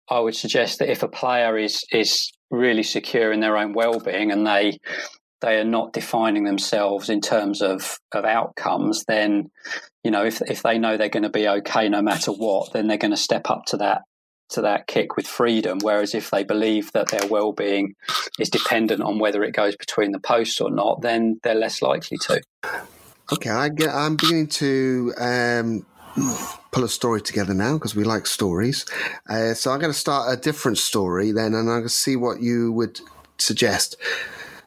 I 0.09 0.21
would 0.21 0.35
suggest 0.35 0.79
that 0.79 0.91
if 0.91 1.03
a 1.03 1.09
player 1.09 1.57
is 1.59 1.83
is 1.93 2.31
really 2.51 2.83
secure 2.83 3.33
in 3.33 3.41
their 3.41 3.57
own 3.57 3.73
well-being 3.73 4.31
and 4.31 4.47
they 4.47 4.79
they 5.43 5.59
are 5.59 5.65
not 5.65 5.93
defining 5.93 6.45
themselves 6.45 7.11
in 7.11 7.21
terms 7.21 7.61
of 7.61 7.99
of 8.13 8.25
outcomes, 8.25 9.05
then 9.07 9.51
you 10.03 10.11
know 10.11 10.25
if 10.25 10.41
if 10.43 10.63
they 10.63 10.79
know 10.79 10.97
they're 10.97 11.09
going 11.09 11.23
to 11.25 11.29
be 11.29 11.47
okay 11.47 11.89
no 11.89 12.01
matter 12.01 12.33
what, 12.33 12.73
then 12.73 12.87
they're 12.87 12.97
going 12.97 13.11
to 13.11 13.17
step 13.17 13.51
up 13.51 13.65
to 13.67 13.77
that 13.79 14.03
to 14.51 14.63
that 14.63 14.87
kick 14.87 15.17
with 15.17 15.27
freedom. 15.27 15.79
Whereas 15.81 16.15
if 16.15 16.31
they 16.31 16.45
believe 16.45 16.93
that 16.93 17.09
their 17.09 17.27
well-being 17.27 17.95
is 18.39 18.51
dependent 18.51 19.03
on 19.03 19.19
whether 19.19 19.43
it 19.43 19.53
goes 19.53 19.77
between 19.77 20.13
the 20.13 20.21
posts 20.21 20.61
or 20.61 20.71
not, 20.71 21.03
then 21.03 21.41
they're 21.43 21.55
less 21.55 21.83
likely 21.83 22.19
to. 22.19 22.41
Okay, 23.33 23.51
I 23.51 23.71
get, 23.71 23.89
I'm 23.89 24.17
beginning 24.17 24.49
to 24.49 25.15
um, 25.19 25.87
pull 26.71 26.85
a 26.85 26.89
story 26.89 27.23
together 27.23 27.55
now 27.55 27.75
because 27.75 27.95
we 27.95 28.05
like 28.05 28.27
stories. 28.27 28.85
Uh, 29.29 29.55
so 29.55 29.71
I'm 29.71 29.81
going 29.81 29.93
to 29.93 29.99
start 29.99 30.37
a 30.37 30.41
different 30.41 30.79
story 30.79 31.33
then, 31.33 31.55
and 31.55 31.61
I'm 31.61 31.67
going 31.67 31.83
to 31.85 31.89
see 31.89 32.17
what 32.17 32.43
you 32.43 32.73
would 32.73 33.01
suggest. 33.39 33.97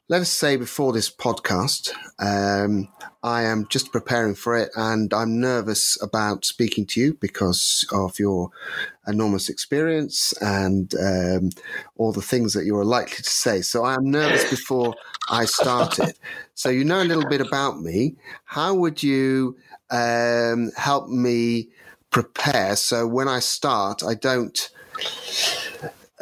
Let 0.08 0.22
us 0.22 0.30
say 0.30 0.56
before 0.56 0.94
this 0.94 1.10
podcast, 1.10 1.92
um, 2.20 2.90
I 3.24 3.42
am 3.42 3.68
just 3.70 3.92
preparing 3.92 4.36
for 4.36 4.56
it 4.56 4.70
and 4.76 5.12
I'm 5.12 5.40
nervous 5.40 6.00
about 6.00 6.46
speaking 6.46 6.86
to 6.88 7.02
you 7.02 7.16
because 7.16 7.88
of 7.92 8.20
your 8.20 8.52
enormous 9.08 9.50
experience 9.50 10.32
and 10.42 10.94
um, 11.02 11.50
all 11.98 12.12
the 12.12 12.22
things 12.22 12.54
that 12.54 12.66
you're 12.66 12.86
likely 12.86 13.24
to 13.24 13.30
say. 13.32 13.64
So 13.64 13.84
I 13.84 13.96
am 13.96 14.12
nervous 14.12 14.48
before 14.48 14.94
I 15.28 15.46
start 15.46 15.98
it. 15.98 16.20
So 16.54 16.70
you 16.70 16.84
know 16.84 17.02
a 17.02 17.04
little 17.04 17.28
bit 17.28 17.42
about 17.42 17.82
me. 17.82 18.16
How 18.44 18.76
would 18.76 19.02
you 19.02 19.58
um, 19.90 20.70
help 20.78 21.10
me 21.10 21.70
prepare 22.12 22.76
so 22.76 23.08
when 23.08 23.28
I 23.28 23.40
start, 23.40 24.04
I 24.04 24.14
don't 24.14 24.70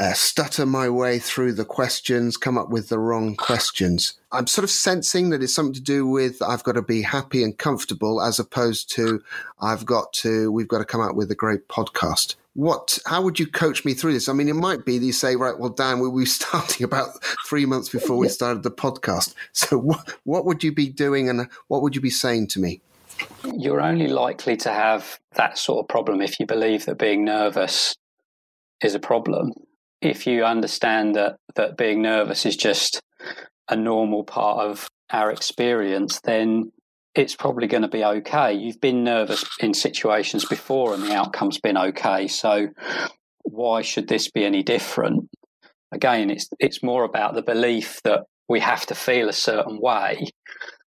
uh, 0.04 0.12
stutter 0.12 0.66
my 0.66 0.90
way 0.90 1.18
through 1.18 1.54
the 1.54 1.64
questions, 1.64 2.36
come 2.36 2.58
up 2.58 2.70
with 2.70 2.90
the 2.90 3.00
wrong 3.00 3.36
questions. 3.38 4.20
I'm 4.34 4.48
sort 4.48 4.64
of 4.66 4.70
sensing 4.70 5.30
that 5.30 5.42
it's 5.42 5.56
something 5.56 5.76
to 5.76 5.82
do 5.82 6.06
with 6.06 6.42
I've 6.42 6.64
got 6.64 6.74
to 6.74 6.82
be 6.82 7.02
happy 7.02 7.42
and 7.42 7.58
comfortable 7.58 8.22
as 8.22 8.38
opposed 8.38 8.94
to 8.96 9.24
I've 9.62 9.86
got 9.86 10.12
to, 10.14 10.52
we've 10.52 10.68
got 10.68 10.80
to 10.80 10.86
come 10.86 11.00
out 11.00 11.16
with 11.16 11.32
a 11.32 11.36
great 11.36 11.70
podcast. 11.70 12.36
What, 12.54 13.00
how 13.06 13.22
would 13.22 13.40
you 13.40 13.48
coach 13.48 13.86
me 13.86 13.94
through 13.94 14.12
this? 14.12 14.28
I 14.28 14.34
mean, 14.34 14.50
it 14.50 14.56
might 14.56 14.86
be 14.86 14.98
that 14.98 15.06
you 15.06 15.14
say, 15.14 15.38
right, 15.38 15.58
well, 15.58 15.70
Dan, 15.70 16.02
we 16.02 16.10
were 16.10 16.26
starting 16.26 16.84
about 16.84 17.24
three 17.48 17.66
months 17.66 17.88
before 17.88 18.18
we 18.18 18.28
started 18.28 18.64
the 18.64 18.72
podcast. 18.72 19.36
So 19.54 19.78
what, 19.78 20.18
what 20.26 20.44
would 20.46 20.66
you 20.66 20.74
be 20.74 20.90
doing 20.90 21.30
and 21.30 21.48
what 21.70 21.82
would 21.82 21.96
you 21.96 22.02
be 22.02 22.10
saying 22.10 22.48
to 22.48 22.60
me? 22.60 22.82
You're 23.56 23.82
only 23.82 24.08
likely 24.08 24.58
to 24.58 24.70
have 24.70 25.18
that 25.36 25.58
sort 25.58 25.82
of 25.82 25.88
problem 25.88 26.22
if 26.22 26.42
you 26.42 26.46
believe 26.46 26.88
that 26.88 26.98
being 26.98 27.24
nervous 27.24 27.96
is 28.82 28.96
a 28.96 29.00
problem. 29.00 29.54
If 30.04 30.28
you 30.28 30.44
understand 30.44 31.16
that, 31.16 31.38
that 31.56 31.78
being 31.78 32.02
nervous 32.02 32.46
is 32.46 32.58
just 32.58 33.00
a 33.70 33.76
normal 33.76 34.26
part 34.26 34.60
of 34.60 34.88
our 35.12 35.32
experience, 35.32 36.20
then 36.26 36.72
it's 37.16 37.36
probably 37.36 37.68
going 37.68 37.84
to 37.84 37.88
be 37.88 38.04
okay. 38.04 38.54
You've 38.54 38.82
been 38.82 39.06
nervous 39.06 39.46
in 39.62 39.74
situations 39.74 40.44
before 40.46 40.94
and 40.94 41.04
the 41.04 41.16
outcome's 41.16 41.60
been 41.60 41.78
okay. 41.78 42.28
So 42.28 42.68
why 43.44 43.82
should 43.82 44.10
this 44.10 44.30
be 44.30 44.44
any 44.44 44.62
different? 44.62 45.30
Again, 45.94 46.30
it's 46.30 46.50
it's 46.60 46.84
more 46.84 47.06
about 47.06 47.36
the 47.36 47.44
belief 47.44 48.02
that 48.04 48.24
we 48.50 48.60
have 48.60 48.86
to 48.88 48.96
feel 48.96 49.30
a 49.30 49.34
certain 49.34 49.80
way 49.80 50.26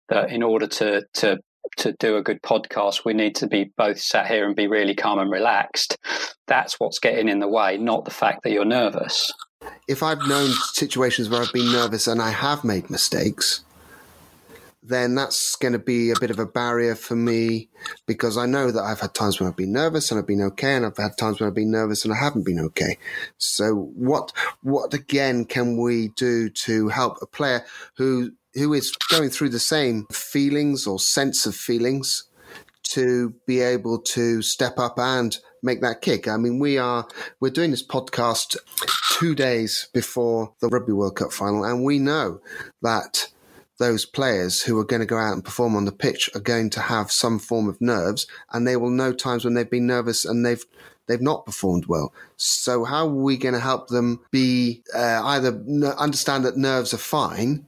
that 0.08 0.30
in 0.30 0.42
order 0.42 0.68
to 0.68 1.02
to 1.14 1.38
to 1.78 1.92
do 1.92 2.16
a 2.16 2.22
good 2.22 2.42
podcast, 2.42 3.04
we 3.04 3.14
need 3.14 3.34
to 3.36 3.46
be 3.46 3.72
both 3.76 3.98
sat 3.98 4.26
here 4.26 4.46
and 4.46 4.56
be 4.56 4.66
really 4.66 4.94
calm 4.94 5.18
and 5.18 5.30
relaxed. 5.30 5.96
That's 6.46 6.78
what's 6.78 6.98
getting 6.98 7.28
in 7.28 7.40
the 7.40 7.48
way, 7.48 7.78
not 7.78 8.04
the 8.04 8.10
fact 8.10 8.42
that 8.42 8.52
you're 8.52 8.64
nervous. 8.64 9.30
If 9.88 10.02
I've 10.02 10.26
known 10.26 10.50
situations 10.72 11.28
where 11.28 11.42
I've 11.42 11.52
been 11.52 11.70
nervous 11.70 12.06
and 12.06 12.20
I 12.20 12.30
have 12.30 12.64
made 12.64 12.90
mistakes, 12.90 13.64
then 14.82 15.14
that's 15.14 15.54
going 15.56 15.72
to 15.72 15.78
be 15.78 16.10
a 16.10 16.18
bit 16.18 16.30
of 16.30 16.40
a 16.40 16.46
barrier 16.46 16.96
for 16.96 17.14
me 17.14 17.68
because 18.06 18.36
I 18.36 18.46
know 18.46 18.72
that 18.72 18.82
I've 18.82 18.98
had 18.98 19.14
times 19.14 19.38
when 19.38 19.48
I've 19.48 19.56
been 19.56 19.72
nervous 19.72 20.10
and 20.10 20.18
I've 20.18 20.26
been 20.26 20.42
okay, 20.42 20.74
and 20.74 20.84
I've 20.84 20.96
had 20.96 21.16
times 21.16 21.38
when 21.38 21.48
I've 21.48 21.54
been 21.54 21.70
nervous 21.70 22.04
and 22.04 22.12
I 22.12 22.16
haven't 22.16 22.44
been 22.44 22.58
okay. 22.58 22.98
So, 23.38 23.92
what 23.94 24.32
what 24.62 24.92
again 24.92 25.44
can 25.44 25.76
we 25.76 26.08
do 26.08 26.50
to 26.50 26.88
help 26.88 27.18
a 27.22 27.26
player 27.26 27.64
who 27.96 28.32
who 28.54 28.72
is 28.74 28.92
going 29.10 29.30
through 29.30 29.50
the 29.50 29.58
same 29.58 30.06
feelings 30.12 30.86
or 30.86 30.98
sense 30.98 31.46
of 31.46 31.54
feelings 31.54 32.24
to 32.82 33.34
be 33.46 33.60
able 33.60 33.98
to 33.98 34.42
step 34.42 34.78
up 34.78 34.98
and 34.98 35.38
make 35.62 35.80
that 35.80 36.02
kick. 36.02 36.28
I 36.28 36.36
mean, 36.36 36.58
we 36.58 36.78
are 36.78 37.06
we're 37.40 37.50
doing 37.50 37.70
this 37.70 37.86
podcast 37.86 38.56
two 39.18 39.34
days 39.34 39.88
before 39.94 40.52
the 40.60 40.68
Rugby 40.68 40.92
World 40.92 41.16
Cup 41.16 41.32
final, 41.32 41.64
and 41.64 41.84
we 41.84 41.98
know 41.98 42.40
that 42.82 43.28
those 43.78 44.04
players 44.04 44.62
who 44.62 44.78
are 44.78 44.84
going 44.84 45.00
to 45.00 45.06
go 45.06 45.16
out 45.16 45.32
and 45.32 45.44
perform 45.44 45.74
on 45.74 45.86
the 45.86 45.92
pitch 45.92 46.30
are 46.34 46.40
going 46.40 46.70
to 46.70 46.80
have 46.80 47.10
some 47.10 47.38
form 47.38 47.68
of 47.68 47.80
nerves, 47.80 48.26
and 48.52 48.66
they 48.66 48.76
will 48.76 48.90
know 48.90 49.12
times 49.12 49.44
when 49.44 49.54
they've 49.54 49.70
been 49.70 49.86
nervous 49.86 50.24
and 50.24 50.44
they've 50.44 50.64
they've 51.08 51.20
not 51.20 51.46
performed 51.46 51.86
well. 51.86 52.12
So 52.36 52.84
how 52.84 53.06
are 53.06 53.14
we 53.14 53.36
going 53.36 53.54
to 53.54 53.60
help 53.60 53.88
them 53.88 54.20
be 54.30 54.82
uh, 54.94 55.20
either 55.24 55.62
understand 55.98 56.44
that 56.44 56.56
nerves 56.56 56.94
are 56.94 56.98
fine 56.98 57.66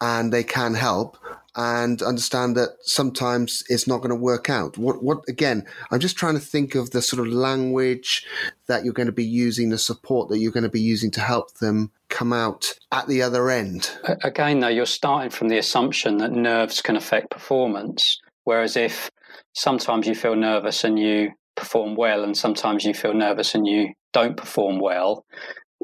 and 0.00 0.32
they 0.32 0.44
can 0.44 0.74
help 0.74 1.16
and 1.56 2.02
understand 2.02 2.56
that 2.56 2.76
sometimes 2.80 3.62
it's 3.68 3.86
not 3.86 3.98
going 3.98 4.10
to 4.10 4.16
work 4.16 4.50
out. 4.50 4.76
What, 4.76 5.02
what, 5.02 5.22
again, 5.28 5.64
I'm 5.90 6.00
just 6.00 6.16
trying 6.16 6.34
to 6.34 6.40
think 6.40 6.74
of 6.74 6.90
the 6.90 7.00
sort 7.00 7.24
of 7.24 7.32
language 7.32 8.26
that 8.66 8.84
you're 8.84 8.92
going 8.92 9.06
to 9.06 9.12
be 9.12 9.24
using, 9.24 9.70
the 9.70 9.78
support 9.78 10.28
that 10.30 10.38
you're 10.38 10.52
going 10.52 10.64
to 10.64 10.68
be 10.68 10.80
using 10.80 11.12
to 11.12 11.20
help 11.20 11.54
them 11.54 11.92
come 12.08 12.32
out 12.32 12.74
at 12.90 13.06
the 13.06 13.22
other 13.22 13.50
end. 13.50 13.90
Again, 14.24 14.60
though, 14.60 14.68
you're 14.68 14.86
starting 14.86 15.30
from 15.30 15.48
the 15.48 15.58
assumption 15.58 16.18
that 16.18 16.32
nerves 16.32 16.82
can 16.82 16.96
affect 16.96 17.30
performance. 17.30 18.20
Whereas 18.42 18.76
if 18.76 19.10
sometimes 19.52 20.06
you 20.06 20.14
feel 20.14 20.34
nervous 20.34 20.82
and 20.82 20.98
you 20.98 21.32
perform 21.54 21.94
well, 21.94 22.24
and 22.24 22.36
sometimes 22.36 22.84
you 22.84 22.94
feel 22.94 23.14
nervous 23.14 23.54
and 23.54 23.66
you 23.66 23.92
don't 24.12 24.36
perform 24.36 24.80
well, 24.80 25.24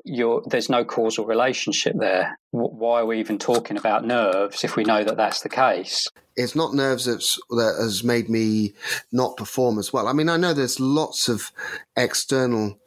there's 0.04 0.68
no 0.68 0.84
causal 0.84 1.26
relationship 1.26 1.94
there. 1.98 2.38
Why 2.50 3.00
are 3.00 3.06
we 3.06 3.18
even 3.20 3.38
talking 3.38 3.76
about 3.76 4.04
nerves 4.04 4.64
if 4.64 4.76
we 4.76 4.84
know 4.84 5.04
that 5.04 5.16
that's 5.16 5.42
the 5.42 5.48
case? 5.48 6.06
It's 6.36 6.56
not 6.56 6.74
nerves 6.74 7.04
that 7.04 7.76
has 7.80 8.02
made 8.04 8.28
me 8.28 8.72
not 9.12 9.36
perform 9.36 9.78
as 9.78 9.92
well. 9.92 10.08
I 10.08 10.12
mean, 10.12 10.28
I 10.28 10.36
know 10.36 10.54
there's 10.54 10.80
lots 10.80 11.28
of 11.28 11.52
external 11.96 12.78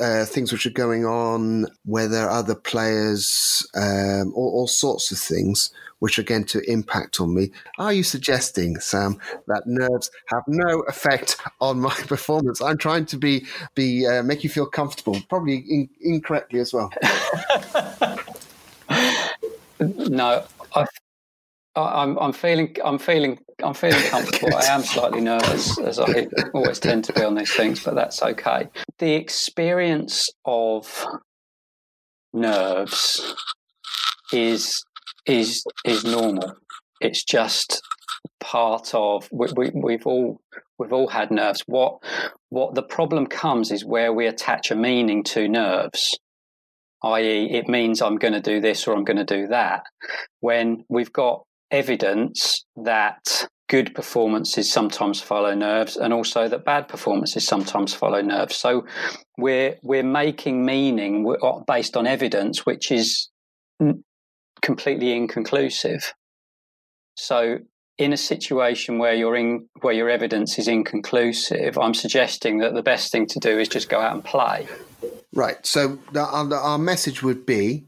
uh, 0.00 0.24
things 0.24 0.52
which 0.52 0.66
are 0.66 0.70
going 0.70 1.04
on, 1.04 1.66
where 1.84 2.08
there 2.08 2.26
are 2.26 2.38
other 2.38 2.54
players, 2.54 3.66
um, 3.74 4.32
all, 4.34 4.52
all 4.54 4.66
sorts 4.66 5.12
of 5.12 5.18
things 5.18 5.70
which 5.98 6.18
are 6.18 6.22
going 6.22 6.44
to 6.44 6.60
impact 6.70 7.20
on 7.20 7.34
me. 7.34 7.50
Are 7.78 7.92
you 7.92 8.02
suggesting, 8.02 8.78
Sam, 8.80 9.18
that 9.46 9.66
nerves 9.66 10.10
have 10.26 10.42
no 10.46 10.80
effect 10.82 11.36
on 11.60 11.80
my 11.80 11.94
performance? 12.06 12.60
I'm 12.60 12.78
trying 12.78 13.06
to 13.06 13.16
be 13.16 13.46
be 13.74 14.06
uh, 14.06 14.22
make 14.22 14.44
you 14.44 14.50
feel 14.50 14.66
comfortable, 14.66 15.18
probably 15.28 15.56
in, 15.68 15.88
incorrectly 16.00 16.60
as 16.60 16.72
well. 16.72 16.92
no, 19.80 20.44
I, 20.74 20.86
I'm, 21.76 22.18
I'm 22.18 22.32
feeling 22.32 22.74
I'm 22.84 22.98
feeling 22.98 23.38
I'm 23.62 23.74
feeling 23.74 24.02
comfortable. 24.04 24.56
I 24.56 24.64
am 24.66 24.82
slightly 24.82 25.20
nervous, 25.20 25.78
as 25.78 25.98
I 25.98 26.26
always 26.54 26.78
tend 26.78 27.04
to 27.04 27.12
be 27.12 27.22
on 27.22 27.34
these 27.34 27.54
things, 27.54 27.82
but 27.82 27.94
that's 27.94 28.22
okay. 28.22 28.68
The 28.98 29.14
experience 29.14 30.30
of 30.44 31.06
nerves 32.32 33.34
is 34.32 34.84
is 35.26 35.64
is 35.84 36.04
normal. 36.04 36.54
It's 37.00 37.24
just 37.24 37.82
part 38.40 38.94
of 38.94 39.28
we, 39.32 39.48
we, 39.56 39.70
we've 39.74 40.06
all 40.06 40.40
we've 40.78 40.92
all 40.92 41.08
had 41.08 41.30
nerves. 41.30 41.62
What 41.66 42.02
what 42.48 42.74
the 42.74 42.82
problem 42.82 43.26
comes 43.26 43.70
is 43.70 43.84
where 43.84 44.12
we 44.12 44.26
attach 44.26 44.70
a 44.70 44.76
meaning 44.76 45.24
to 45.24 45.48
nerves, 45.48 46.18
i.e., 47.02 47.50
it 47.52 47.68
means 47.68 48.00
I'm 48.00 48.16
going 48.16 48.34
to 48.34 48.40
do 48.40 48.60
this 48.60 48.86
or 48.86 48.94
I'm 48.94 49.04
going 49.04 49.24
to 49.24 49.24
do 49.24 49.48
that. 49.48 49.84
When 50.40 50.84
we've 50.88 51.12
got 51.12 51.45
evidence 51.70 52.64
that 52.76 53.48
good 53.68 53.94
performances 53.94 54.72
sometimes 54.72 55.20
follow 55.20 55.54
nerves 55.54 55.96
and 55.96 56.12
also 56.12 56.48
that 56.48 56.64
bad 56.64 56.86
performances 56.86 57.44
sometimes 57.44 57.92
follow 57.92 58.20
nerves 58.22 58.54
so 58.54 58.86
we're 59.38 59.76
we're 59.82 60.04
making 60.04 60.64
meaning 60.64 61.26
uh, 61.42 61.60
based 61.66 61.96
on 61.96 62.06
evidence 62.06 62.64
which 62.64 62.92
is 62.92 63.28
completely 64.62 65.12
inconclusive. 65.12 66.12
So, 67.14 67.58
in 67.98 68.12
a 68.12 68.16
situation 68.16 68.98
where 68.98 69.14
you're 69.14 69.36
in 69.36 69.68
where 69.80 69.94
your 69.94 70.10
evidence 70.10 70.58
is 70.58 70.68
inconclusive, 70.68 71.78
I'm 71.78 71.94
suggesting 71.94 72.58
that 72.58 72.74
the 72.74 72.82
best 72.82 73.10
thing 73.10 73.26
to 73.28 73.38
do 73.38 73.58
is 73.58 73.68
just 73.68 73.88
go 73.88 74.00
out 74.00 74.14
and 74.14 74.24
play. 74.24 74.66
Right. 75.36 75.66
So 75.66 75.98
the, 76.12 76.24
our, 76.24 76.54
our, 76.54 76.78
message 76.78 77.22
would 77.22 77.44
be 77.44 77.84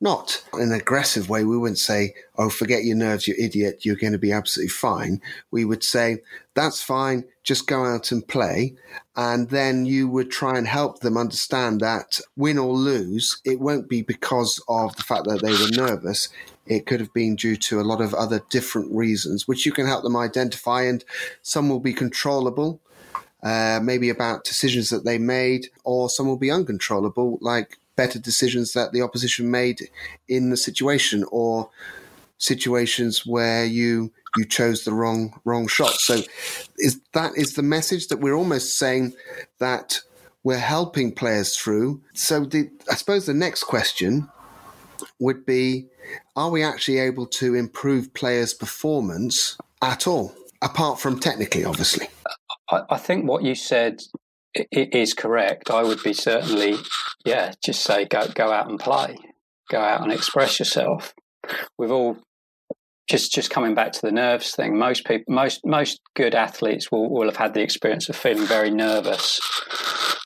not 0.00 0.44
in 0.54 0.60
an 0.60 0.72
aggressive 0.72 1.28
way. 1.28 1.42
We 1.42 1.58
wouldn't 1.58 1.80
say, 1.80 2.14
"Oh, 2.38 2.48
forget 2.48 2.84
your 2.84 2.94
nerves, 2.94 3.26
you 3.26 3.34
idiot. 3.36 3.84
You're 3.84 3.96
going 3.96 4.12
to 4.12 4.20
be 4.20 4.30
absolutely 4.30 4.68
fine." 4.68 5.20
We 5.50 5.64
would 5.64 5.82
say, 5.82 6.22
"That's 6.54 6.80
fine. 6.80 7.24
Just 7.42 7.66
go 7.66 7.84
out 7.84 8.12
and 8.12 8.26
play." 8.28 8.76
And 9.16 9.48
then 9.50 9.84
you 9.84 10.06
would 10.06 10.30
try 10.30 10.56
and 10.56 10.68
help 10.68 11.00
them 11.00 11.16
understand 11.16 11.80
that 11.80 12.20
win 12.36 12.56
or 12.56 12.72
lose, 12.72 13.40
it 13.44 13.58
won't 13.58 13.88
be 13.88 14.02
because 14.02 14.62
of 14.68 14.94
the 14.94 15.02
fact 15.02 15.24
that 15.24 15.42
they 15.42 15.50
were 15.50 15.88
nervous. 15.88 16.28
It 16.66 16.86
could 16.86 17.00
have 17.00 17.12
been 17.12 17.34
due 17.34 17.56
to 17.56 17.80
a 17.80 17.82
lot 17.82 18.00
of 18.00 18.14
other 18.14 18.42
different 18.48 18.94
reasons, 18.94 19.48
which 19.48 19.66
you 19.66 19.72
can 19.72 19.86
help 19.86 20.04
them 20.04 20.16
identify, 20.16 20.82
and 20.82 21.04
some 21.42 21.68
will 21.68 21.80
be 21.80 21.94
controllable 21.94 22.80
uh, 23.42 23.80
maybe 23.82 24.08
about 24.08 24.44
decisions 24.44 24.90
that 24.90 25.04
they 25.04 25.18
made, 25.18 25.68
or 25.84 26.08
some 26.08 26.26
will 26.26 26.36
be 26.36 26.50
uncontrollable, 26.50 27.38
like 27.40 27.78
better 27.96 28.18
decisions 28.18 28.72
that 28.72 28.92
the 28.92 29.02
opposition 29.02 29.50
made 29.50 29.90
in 30.28 30.50
the 30.50 30.56
situation, 30.56 31.24
or 31.30 31.68
situations 32.38 33.24
where 33.26 33.64
you 33.64 34.12
you 34.36 34.44
chose 34.44 34.84
the 34.84 34.92
wrong 34.92 35.40
wrong 35.44 35.66
shot. 35.66 35.92
So, 35.92 36.22
is 36.78 37.00
that 37.12 37.32
is 37.36 37.54
the 37.54 37.62
message 37.62 38.08
that 38.08 38.20
we're 38.20 38.34
almost 38.34 38.78
saying 38.78 39.14
that 39.58 40.00
we're 40.44 40.58
helping 40.58 41.12
players 41.12 41.56
through? 41.56 42.00
So, 42.14 42.44
the, 42.44 42.70
I 42.90 42.94
suppose 42.94 43.26
the 43.26 43.34
next 43.34 43.64
question 43.64 44.28
would 45.18 45.44
be: 45.44 45.86
Are 46.36 46.50
we 46.50 46.62
actually 46.62 46.98
able 46.98 47.26
to 47.26 47.54
improve 47.54 48.14
players' 48.14 48.54
performance 48.54 49.58
at 49.82 50.06
all, 50.06 50.32
apart 50.62 51.00
from 51.00 51.18
technically, 51.18 51.64
obviously? 51.64 52.08
I, 52.72 52.82
I 52.90 52.98
think 52.98 53.28
what 53.28 53.44
you 53.44 53.54
said 53.54 54.00
is 54.70 55.14
correct. 55.14 55.70
I 55.70 55.82
would 55.82 56.02
be 56.02 56.12
certainly, 56.12 56.76
yeah, 57.24 57.52
just 57.64 57.82
say 57.82 58.04
go 58.04 58.26
go 58.34 58.50
out 58.50 58.68
and 58.68 58.80
play, 58.80 59.16
go 59.70 59.78
out 59.78 60.02
and 60.02 60.12
express 60.12 60.58
yourself. 60.58 61.14
We've 61.78 61.92
all 61.92 62.16
just 63.08 63.32
just 63.32 63.50
coming 63.50 63.74
back 63.74 63.92
to 63.92 64.00
the 64.02 64.12
nerves 64.12 64.54
thing. 64.54 64.78
Most 64.78 65.04
people, 65.04 65.34
most 65.34 65.60
most 65.64 66.00
good 66.14 66.34
athletes 66.34 66.90
will 66.90 67.10
will 67.10 67.26
have 67.26 67.36
had 67.36 67.54
the 67.54 67.62
experience 67.62 68.08
of 68.08 68.16
feeling 68.16 68.46
very 68.46 68.70
nervous 68.70 69.40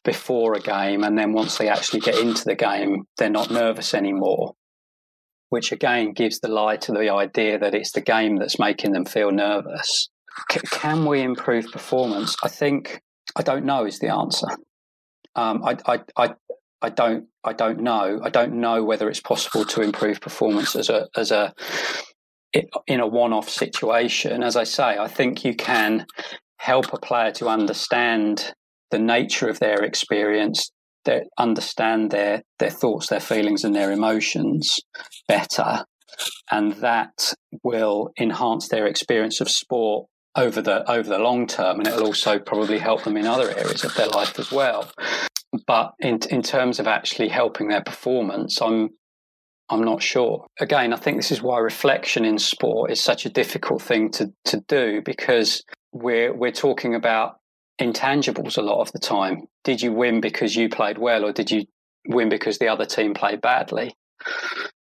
before 0.05 0.55
a 0.55 0.61
game, 0.61 1.03
and 1.03 1.19
then 1.19 1.33
once 1.33 1.59
they 1.59 1.69
actually 1.69 2.01
get 2.01 2.19
into 2.19 2.45
the 2.45 2.55
game, 2.55 3.05
they're 3.19 3.29
not 3.29 3.51
nervous 3.51 3.93
anymore. 3.93 4.55
Which 5.49 5.71
again 5.71 6.13
gives 6.13 6.41
the 6.41 6.49
lie 6.49 6.77
to 6.79 6.93
the 6.93 7.09
idea 7.09 7.59
that 7.59 7.75
it's 7.75 7.93
the 7.93 8.01
game 8.01 8.37
that's 8.37 8.59
making 8.59 8.93
them 8.93 9.05
feel 9.05 9.31
nervous. 9.31 10.09
Can 10.71 11.07
we 11.07 11.23
improve 11.23 11.71
performance? 11.73 12.37
I 12.45 12.49
think 12.49 13.01
I 13.35 13.43
don't 13.43 13.65
know 13.65 13.87
is 13.87 13.99
the 13.99 14.13
answer. 14.13 14.49
Um, 15.35 15.63
I, 15.65 15.77
I, 15.87 16.01
I, 16.17 16.35
I 16.83 16.89
don't 16.91 17.27
I 17.45 17.53
don't 17.53 17.81
know. 17.81 18.21
I 18.23 18.31
don't 18.31 18.55
know 18.55 18.85
whether 18.85 19.09
it's 19.09 19.21
possible 19.21 19.65
to 19.65 19.83
improve 19.83 20.21
performance 20.21 20.77
as 20.77 20.89
a 20.89 21.09
as 21.17 21.31
a 21.31 21.55
in 22.87 23.01
a 23.01 23.07
one-off 23.07 23.49
situation. 23.49 24.43
As 24.43 24.57
I 24.57 24.65
say, 24.65 24.97
I 24.99 25.09
think 25.09 25.45
you 25.45 25.55
can 25.55 26.07
help 26.59 26.93
a 26.93 26.99
player 26.99 27.31
to 27.33 27.49
understand 27.49 28.53
the 28.91 28.99
nature 28.99 29.49
of 29.49 29.59
their 29.59 29.83
experience, 29.85 30.71
that 31.05 31.25
understand 31.39 32.11
their 32.11 32.43
their 32.59 32.71
thoughts, 32.71 33.09
their 33.09 33.21
feelings, 33.21 33.65
and 33.65 33.75
their 33.75 33.93
emotions 33.93 34.77
better, 35.29 35.85
and 36.51 36.73
that 36.75 37.35
will 37.63 38.11
enhance 38.19 38.69
their 38.69 38.87
experience 38.87 39.41
of 39.41 39.51
sport 39.51 40.09
over 40.37 40.61
the 40.61 40.89
over 40.91 41.09
the 41.09 41.19
long 41.19 41.47
term, 41.47 41.79
and 41.79 41.89
it'll 41.89 42.07
also 42.07 42.39
probably 42.39 42.79
help 42.79 43.05
them 43.05 43.17
in 43.17 43.27
other 43.27 43.51
areas 43.51 43.85
of 43.85 43.95
their 43.95 44.09
life 44.09 44.39
as 44.39 44.53
well. 44.53 44.91
But 45.67 45.95
in 46.01 46.21
in 46.31 46.43
terms 46.43 46.79
of 46.79 46.87
actually 46.87 47.29
helping 47.29 47.69
their 47.69 47.83
performance, 47.83 48.61
I'm 48.61 48.91
I'm 49.69 49.85
not 49.85 50.03
sure. 50.03 50.47
Again, 50.61 50.93
I 50.93 50.97
think 50.97 51.17
this 51.17 51.33
is 51.33 51.43
why 51.43 51.59
reflection 51.59 52.25
in 52.25 52.39
sport 52.39 52.91
is 52.91 53.01
such 53.01 53.27
a 53.27 53.31
difficult 53.31 53.83
thing 53.83 54.11
to 54.13 54.33
to 54.47 54.63
do 54.69 55.03
because 55.05 55.65
we're 55.93 56.33
we're 56.33 56.53
talking 56.53 56.95
about 56.95 57.37
intangibles 57.81 58.57
a 58.57 58.63
lot 58.63 58.81
of 58.81 58.93
the 58.93 58.99
time. 58.99 59.47
Did 59.65 59.83
you 59.83 59.93
win 59.93 60.21
because 60.21 60.55
you 60.55 60.69
played 60.69 60.99
well, 60.99 61.25
or 61.25 61.33
did 61.33 61.51
you 61.51 61.65
win 62.09 62.29
because 62.29 62.59
the 62.59 62.69
other 62.69 62.87
team 62.87 63.15
played 63.15 63.41
badly? 63.41 63.95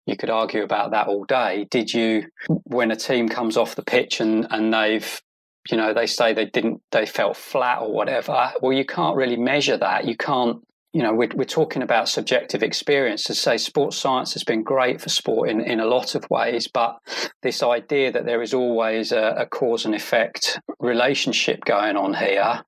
You 0.06 0.15
could 0.15 0.30
argue 0.30 0.63
about 0.63 0.91
that 0.91 1.08
all 1.08 1.26
day. 1.26 1.68
Did 1.72 1.94
you, 1.94 2.28
when 2.48 2.91
a 2.91 2.96
team 2.96 3.28
comes 3.28 3.58
off 3.58 3.76
the 3.76 3.84
pitch 3.84 4.22
and, 4.22 4.48
and 4.52 4.72
they've 4.72 5.20
you 5.69 5.78
know 5.78 5.93
they 5.93 6.06
say 6.06 6.34
they 6.34 6.45
didn't 6.45 6.82
they 6.91 7.06
felt 7.06 7.38
flat 7.38 7.82
or 7.82 7.91
whatever. 7.91 8.54
Well 8.62 8.73
you 8.73 8.86
can't 8.86 9.15
really 9.15 9.38
measure 9.38 9.78
that. 9.78 10.06
You 10.06 10.15
can't 10.17 10.58
you 10.93 11.01
know 11.01 11.13
we're, 11.13 11.30
we're 11.36 11.45
talking 11.45 11.82
about 11.82 12.10
subjective 12.10 12.63
experience. 12.63 13.23
To 13.25 13.36
say 13.36 13.58
sports 13.58 13.97
science 13.97 14.34
has 14.34 14.43
been 14.43 14.63
great 14.63 15.01
for 15.01 15.10
sport 15.10 15.49
in, 15.49 15.62
in 15.62 15.80
a 15.80 15.86
lot 15.86 16.15
of 16.15 16.30
ways 16.30 16.67
but 16.67 16.97
this 17.41 17.62
idea 17.63 18.12
that 18.12 18.25
there 18.25 18.41
is 18.41 18.54
always 18.54 19.12
a, 19.12 19.36
a 19.38 19.45
cause 19.45 19.86
and 19.86 19.95
effect 19.95 20.60
relationship 20.80 21.65
going 21.65 21.97
on 21.97 22.13
here 22.13 22.63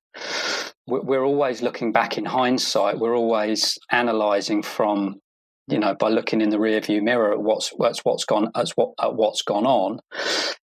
we're 0.88 1.24
always 1.24 1.62
looking 1.62 1.92
back 1.92 2.16
in 2.16 2.24
hindsight. 2.24 2.98
We're 2.98 3.16
always 3.16 3.78
analyzing 3.90 4.62
from 4.62 5.20
you 5.66 5.78
know 5.78 5.94
by 5.94 6.08
looking 6.08 6.40
in 6.40 6.48
the 6.48 6.56
rearview 6.56 7.02
mirror 7.02 7.32
at 7.32 7.40
what's 7.40 7.70
what's 7.76 8.00
what's 8.04 8.24
gone 8.24 8.50
as 8.54 8.72
what 8.72 8.90
at 9.00 9.14
what's 9.14 9.42
gone 9.42 9.66
on. 9.66 10.00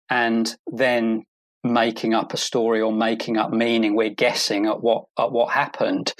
And 0.09 0.53
then 0.71 1.23
making 1.65 2.13
up 2.13 2.33
a 2.33 2.37
story 2.37 2.79
or 2.79 2.93
making 2.93 3.37
up 3.37 3.51
meaning. 3.51 3.95
We're 3.95 4.09
guessing 4.09 4.67
at 4.67 4.81
what 4.81 5.05
at 5.17 5.31
what 5.31 5.53
happened. 5.53 6.13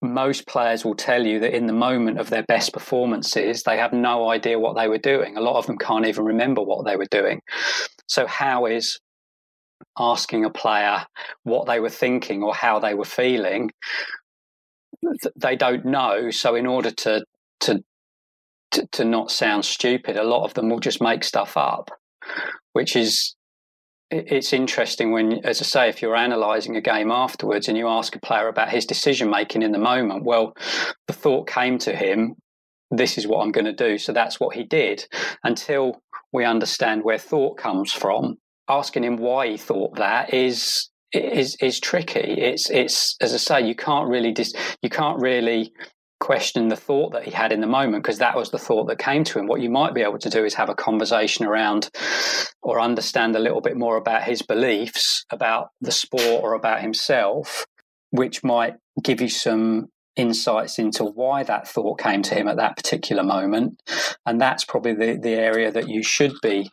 Most 0.00 0.46
players 0.46 0.84
will 0.84 0.94
tell 0.94 1.26
you 1.26 1.40
that 1.40 1.54
in 1.54 1.66
the 1.66 1.72
moment 1.72 2.18
of 2.18 2.30
their 2.30 2.42
best 2.42 2.72
performances, 2.72 3.62
they 3.62 3.76
have 3.76 3.92
no 3.92 4.30
idea 4.30 4.58
what 4.58 4.76
they 4.76 4.88
were 4.88 4.98
doing. 4.98 5.36
A 5.36 5.40
lot 5.40 5.56
of 5.56 5.66
them 5.66 5.78
can't 5.78 6.06
even 6.06 6.24
remember 6.24 6.60
what 6.60 6.84
they 6.84 6.96
were 6.96 7.06
doing. 7.10 7.40
So, 8.08 8.26
how 8.26 8.66
is 8.66 8.98
asking 9.98 10.44
a 10.44 10.50
player 10.50 11.04
what 11.42 11.66
they 11.66 11.78
were 11.78 11.90
thinking 11.90 12.42
or 12.42 12.54
how 12.54 12.78
they 12.78 12.94
were 12.94 13.04
feeling? 13.04 13.70
They 15.36 15.56
don't 15.56 15.84
know. 15.84 16.30
So, 16.30 16.54
in 16.54 16.66
order 16.66 16.90
to 16.90 17.24
to 17.60 17.84
to, 18.72 18.86
to 18.92 19.04
not 19.04 19.30
sound 19.30 19.64
stupid, 19.64 20.16
a 20.16 20.24
lot 20.24 20.44
of 20.44 20.54
them 20.54 20.68
will 20.68 20.80
just 20.80 21.02
make 21.02 21.22
stuff 21.24 21.56
up, 21.56 21.90
which 22.72 22.96
is 22.96 23.36
it's 24.12 24.52
interesting 24.52 25.10
when, 25.12 25.44
as 25.44 25.60
I 25.60 25.64
say, 25.64 25.88
if 25.88 26.02
you're 26.02 26.14
analysing 26.14 26.76
a 26.76 26.80
game 26.80 27.10
afterwards 27.10 27.68
and 27.68 27.76
you 27.78 27.88
ask 27.88 28.14
a 28.14 28.20
player 28.20 28.48
about 28.48 28.70
his 28.70 28.86
decision 28.86 29.30
making 29.30 29.62
in 29.62 29.72
the 29.72 29.78
moment, 29.78 30.24
well, 30.24 30.54
the 31.06 31.12
thought 31.12 31.48
came 31.48 31.78
to 31.78 31.94
him, 31.94 32.34
this 32.90 33.16
is 33.16 33.26
what 33.26 33.42
I'm 33.42 33.52
going 33.52 33.64
to 33.64 33.72
do. 33.72 33.98
So 33.98 34.12
that's 34.12 34.38
what 34.38 34.54
he 34.54 34.64
did. 34.64 35.06
Until 35.42 36.02
we 36.32 36.44
understand 36.44 37.04
where 37.04 37.18
thought 37.18 37.56
comes 37.56 37.92
from, 37.92 38.36
asking 38.68 39.04
him 39.04 39.16
why 39.16 39.48
he 39.48 39.56
thought 39.56 39.96
that 39.96 40.32
is 40.32 40.90
is 41.12 41.56
is 41.60 41.78
tricky. 41.78 42.20
It's 42.20 42.70
it's 42.70 43.16
as 43.20 43.34
I 43.34 43.36
say, 43.36 43.66
you 43.66 43.74
can't 43.74 44.08
really 44.08 44.32
dis- 44.32 44.54
you 44.82 44.88
can't 44.88 45.20
really 45.20 45.72
question 46.22 46.68
the 46.68 46.76
thought 46.76 47.12
that 47.12 47.24
he 47.24 47.32
had 47.32 47.50
in 47.50 47.60
the 47.60 47.66
moment 47.66 48.00
because 48.00 48.18
that 48.18 48.36
was 48.36 48.50
the 48.50 48.58
thought 48.58 48.86
that 48.86 48.98
came 48.98 49.24
to 49.24 49.40
him. 49.40 49.48
What 49.48 49.60
you 49.60 49.68
might 49.68 49.92
be 49.92 50.02
able 50.02 50.20
to 50.20 50.30
do 50.30 50.44
is 50.44 50.54
have 50.54 50.68
a 50.68 50.74
conversation 50.74 51.44
around 51.44 51.90
or 52.62 52.80
understand 52.80 53.34
a 53.34 53.40
little 53.40 53.60
bit 53.60 53.76
more 53.76 53.96
about 53.96 54.22
his 54.22 54.40
beliefs 54.40 55.26
about 55.32 55.70
the 55.80 55.90
sport 55.90 56.44
or 56.44 56.54
about 56.54 56.80
himself, 56.80 57.66
which 58.10 58.44
might 58.44 58.74
give 59.02 59.20
you 59.20 59.28
some 59.28 59.88
insights 60.14 60.78
into 60.78 61.02
why 61.04 61.42
that 61.42 61.66
thought 61.66 61.98
came 61.98 62.22
to 62.22 62.36
him 62.36 62.46
at 62.46 62.56
that 62.56 62.76
particular 62.76 63.24
moment. 63.24 63.82
And 64.24 64.40
that's 64.40 64.64
probably 64.64 64.94
the, 64.94 65.18
the 65.20 65.34
area 65.34 65.72
that 65.72 65.88
you 65.88 66.04
should 66.04 66.34
be 66.40 66.70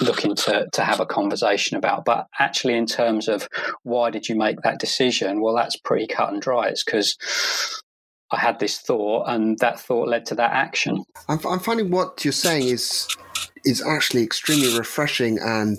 looking 0.00 0.34
to, 0.34 0.66
to 0.72 0.82
have 0.82 1.00
a 1.00 1.06
conversation 1.06 1.76
about. 1.76 2.06
But 2.06 2.26
actually, 2.38 2.74
in 2.74 2.86
terms 2.86 3.28
of 3.28 3.48
why 3.82 4.08
did 4.08 4.30
you 4.30 4.34
make 4.34 4.62
that 4.62 4.78
decision, 4.78 5.42
well, 5.42 5.54
that's 5.54 5.76
pretty 5.76 6.06
cut 6.06 6.32
and 6.32 6.40
dry. 6.40 6.68
It's 6.68 6.84
because 6.84 7.16
I 8.30 8.38
had 8.38 8.58
this 8.58 8.78
thought, 8.78 9.24
and 9.26 9.58
that 9.58 9.80
thought 9.80 10.08
led 10.08 10.26
to 10.26 10.34
that 10.36 10.52
action. 10.52 11.04
I'm, 11.28 11.40
I'm 11.46 11.60
finding 11.60 11.90
what 11.90 12.24
you're 12.24 12.32
saying 12.32 12.68
is 12.68 13.08
is 13.64 13.82
actually 13.84 14.22
extremely 14.22 14.76
refreshing 14.78 15.38
and 15.40 15.78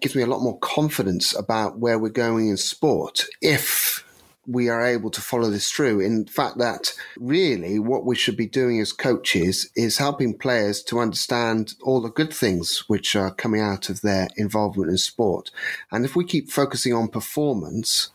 gives 0.00 0.14
me 0.14 0.22
a 0.22 0.26
lot 0.26 0.42
more 0.42 0.58
confidence 0.58 1.34
about 1.34 1.78
where 1.78 1.98
we're 1.98 2.10
going 2.10 2.48
in 2.48 2.56
sport 2.56 3.24
if 3.40 4.04
we 4.46 4.68
are 4.68 4.84
able 4.84 5.10
to 5.10 5.20
follow 5.20 5.50
this 5.50 5.70
through. 5.70 6.00
In 6.00 6.26
fact, 6.26 6.58
that 6.58 6.92
really 7.18 7.78
what 7.78 8.04
we 8.04 8.16
should 8.16 8.36
be 8.36 8.46
doing 8.46 8.80
as 8.80 8.92
coaches 8.92 9.70
is 9.76 9.98
helping 9.98 10.36
players 10.36 10.82
to 10.84 10.98
understand 10.98 11.74
all 11.82 12.00
the 12.00 12.10
good 12.10 12.32
things 12.32 12.84
which 12.88 13.14
are 13.14 13.30
coming 13.30 13.60
out 13.60 13.88
of 13.88 14.00
their 14.00 14.28
involvement 14.36 14.90
in 14.90 14.98
sport. 14.98 15.50
And 15.92 16.04
if 16.04 16.16
we 16.16 16.24
keep 16.24 16.50
focusing 16.50 16.92
on 16.92 17.08
performance, 17.08 18.10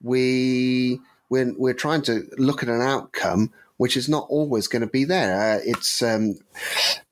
we 0.00 1.00
we're, 1.32 1.54
we're 1.56 1.72
trying 1.72 2.02
to 2.02 2.28
look 2.36 2.62
at 2.62 2.68
an 2.68 2.82
outcome 2.82 3.50
which 3.78 3.96
is 3.96 4.06
not 4.06 4.26
always 4.28 4.68
going 4.68 4.82
to 4.82 4.86
be 4.86 5.02
there. 5.02 5.56
Uh, 5.56 5.60
it's 5.64 6.02
um, 6.02 6.36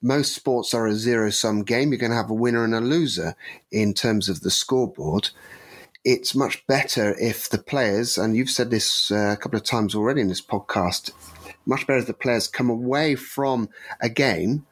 most 0.03 0.35
sports 0.35 0.75
are 0.75 0.87
a 0.87 0.95
zero 0.95 1.31
sum 1.31 1.63
game. 1.63 1.91
You're 1.91 1.99
going 1.99 2.13
to 2.13 2.17
have 2.17 2.31
a 2.31 2.35
winner 2.35 2.63
and 2.63 2.75
a 2.75 2.83
loser 2.83 3.35
in 3.73 3.95
terms 3.95 4.29
of 4.29 4.43
the 4.43 4.51
scoreboard. 4.51 5.31
it's 6.05 6.35
much 6.35 6.67
better 6.67 7.17
if 7.19 7.49
the 7.49 7.59
players, 7.59 8.19
and 8.19 8.37
you've 8.37 8.51
said 8.51 8.71
this 8.71 9.11
uh, 9.11 9.33
a 9.33 9.37
couple 9.39 9.59
of 9.59 9.65
times 9.65 9.95
already 9.95 10.21
in 10.21 10.29
this 10.29 10.43
podcast, 10.43 11.11
much 11.65 11.87
better 11.87 12.01
if 12.01 12.07
the 12.07 12.13
players 12.13 12.47
come 12.47 12.69
away 12.69 13.15
from 13.15 13.71
a 14.01 14.11
game 14.11 14.67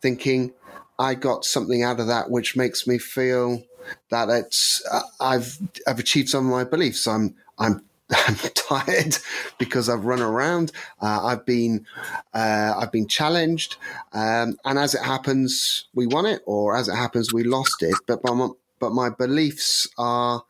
thinking, 0.00 0.52
I 0.98 1.14
got 1.14 1.44
something 1.44 1.84
out 1.84 2.00
of 2.00 2.08
that 2.08 2.30
which 2.30 2.56
makes 2.56 2.86
me 2.86 2.98
feel 2.98 3.62
that 4.10 4.28
it's 4.28 4.82
uh, 4.90 5.02
I've 5.20 5.56
I've 5.86 6.00
achieved 6.00 6.28
some 6.30 6.46
of 6.46 6.52
my 6.52 6.64
beliefs. 6.64 7.06
I'm 7.06 7.36
I'm 7.58 7.84
I'm 8.10 8.34
tired 8.54 9.16
because 9.58 9.88
I've 9.88 10.04
run 10.04 10.20
around. 10.20 10.72
Uh, 11.00 11.24
I've 11.24 11.46
been 11.46 11.86
uh, 12.34 12.74
I've 12.76 12.92
been 12.92 13.08
challenged, 13.08 13.76
um, 14.12 14.56
and 14.64 14.78
as 14.78 14.94
it 14.94 15.02
happens, 15.02 15.86
we 15.94 16.06
won 16.06 16.26
it, 16.26 16.42
or 16.46 16.76
as 16.76 16.88
it 16.88 16.96
happens, 16.96 17.32
we 17.32 17.44
lost 17.44 17.82
it. 17.82 17.94
But 18.06 18.24
my 18.24 18.48
but 18.78 18.92
my 18.92 19.10
beliefs 19.10 19.88
are 19.96 20.42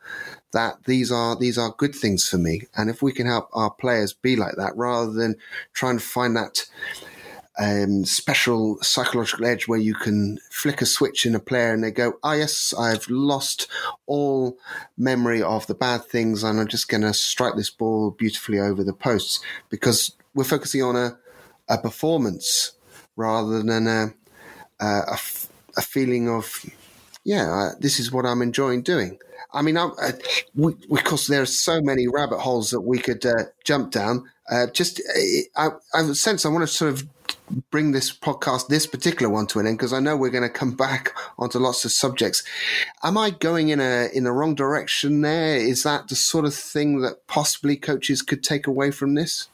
that 0.52 0.84
these 0.84 1.12
are 1.12 1.36
these 1.36 1.58
are 1.58 1.74
good 1.76 1.94
things 1.94 2.28
for 2.28 2.38
me, 2.38 2.62
and 2.76 2.90
if 2.90 3.02
we 3.02 3.12
can 3.12 3.26
help 3.26 3.48
our 3.52 3.70
players 3.70 4.12
be 4.12 4.36
like 4.36 4.56
that, 4.56 4.76
rather 4.76 5.12
than 5.12 5.36
trying 5.72 5.98
to 5.98 6.04
find 6.04 6.36
that 6.36 6.64
um, 7.58 8.04
special 8.04 8.78
psychological 8.82 9.46
edge 9.46 9.68
where 9.68 9.78
you 9.78 9.94
can 9.94 10.38
flick 10.50 10.80
a 10.80 10.86
switch 10.86 11.26
in 11.26 11.34
a 11.34 11.40
player 11.40 11.72
and 11.72 11.84
they 11.84 11.90
go, 11.90 12.14
"Ah, 12.22 12.30
oh, 12.30 12.32
yes, 12.32 12.72
I've 12.78 13.08
lost 13.08 13.68
all 14.06 14.58
memory 14.96 15.42
of 15.42 15.66
the 15.66 15.74
bad 15.74 16.04
things, 16.06 16.42
and 16.42 16.58
I'm 16.58 16.68
just 16.68 16.88
going 16.88 17.02
to 17.02 17.12
strike 17.12 17.56
this 17.56 17.70
ball 17.70 18.10
beautifully 18.10 18.58
over 18.58 18.82
the 18.82 18.94
posts," 18.94 19.40
because 19.68 20.12
we're 20.34 20.44
focusing 20.44 20.82
on 20.82 20.96
a 20.96 21.18
a 21.68 21.78
performance 21.78 22.72
rather 23.16 23.62
than 23.62 23.86
a 23.86 24.14
a, 24.80 25.18
a 25.76 25.82
feeling 25.82 26.28
of, 26.28 26.64
yeah, 27.24 27.72
this 27.78 28.00
is 28.00 28.10
what 28.10 28.26
I'm 28.26 28.42
enjoying 28.42 28.82
doing. 28.82 29.18
I 29.54 29.62
mean, 29.62 29.76
I, 29.76 29.90
I, 30.00 30.12
we, 30.54 30.74
because 30.92 31.26
there 31.26 31.42
are 31.42 31.46
so 31.46 31.80
many 31.80 32.08
rabbit 32.08 32.40
holes 32.40 32.70
that 32.70 32.80
we 32.80 32.98
could 32.98 33.24
uh, 33.24 33.44
jump 33.64 33.92
down. 33.92 34.28
Uh, 34.50 34.66
just, 34.72 35.00
I, 35.56 35.68
I 35.94 35.98
have 35.98 36.10
a 36.10 36.14
sense 36.14 36.44
I 36.44 36.48
want 36.48 36.62
to 36.62 36.66
sort 36.66 36.92
of 36.92 37.08
bring 37.70 37.92
this 37.92 38.16
podcast, 38.16 38.68
this 38.68 38.86
particular 38.86 39.32
one, 39.32 39.46
to 39.48 39.58
an 39.58 39.66
end 39.66 39.78
because 39.78 39.92
I 39.92 40.00
know 40.00 40.16
we're 40.16 40.30
going 40.30 40.42
to 40.42 40.48
come 40.48 40.74
back 40.74 41.14
onto 41.38 41.58
lots 41.58 41.84
of 41.84 41.92
subjects. 41.92 42.42
Am 43.02 43.16
I 43.16 43.30
going 43.30 43.68
in 43.68 43.80
a 43.80 44.08
in 44.12 44.24
the 44.24 44.32
wrong 44.32 44.54
direction? 44.54 45.20
There 45.20 45.56
is 45.56 45.82
that 45.82 46.08
the 46.08 46.16
sort 46.16 46.44
of 46.44 46.54
thing 46.54 47.00
that 47.00 47.26
possibly 47.26 47.76
coaches 47.76 48.22
could 48.22 48.42
take 48.42 48.66
away 48.66 48.90
from 48.90 49.14
this. 49.14 49.48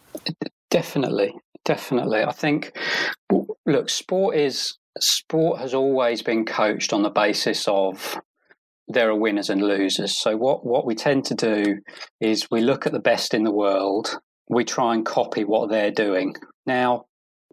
Definitely, 0.70 1.34
definitely. 1.64 2.22
I 2.22 2.32
think 2.32 2.76
look, 3.66 3.88
sport 3.90 4.37
is 4.37 4.78
sport 5.00 5.61
has 5.61 5.74
always 5.74 6.22
been 6.22 6.44
coached 6.44 6.92
on 6.92 7.02
the 7.02 7.11
basis 7.11 7.66
of 7.68 8.20
there 8.88 9.11
are 9.11 9.18
winners 9.18 9.51
and 9.51 9.62
losers. 9.62 10.18
So 10.18 10.37
what 10.37 10.64
what 10.64 10.87
we 10.87 10.94
tend 10.94 11.24
to 11.27 11.35
do 11.35 11.79
is 12.20 12.48
we 12.51 12.61
look 12.61 12.87
at 12.87 12.92
the 12.92 12.98
best 12.98 13.35
in 13.35 13.44
the 13.44 13.53
world, 13.53 14.18
we 14.48 14.64
try 14.64 14.94
and 14.94 15.05
copy 15.05 15.44
what 15.44 15.70
they're 15.70 15.90
doing. 15.90 16.35
Now, 16.66 17.05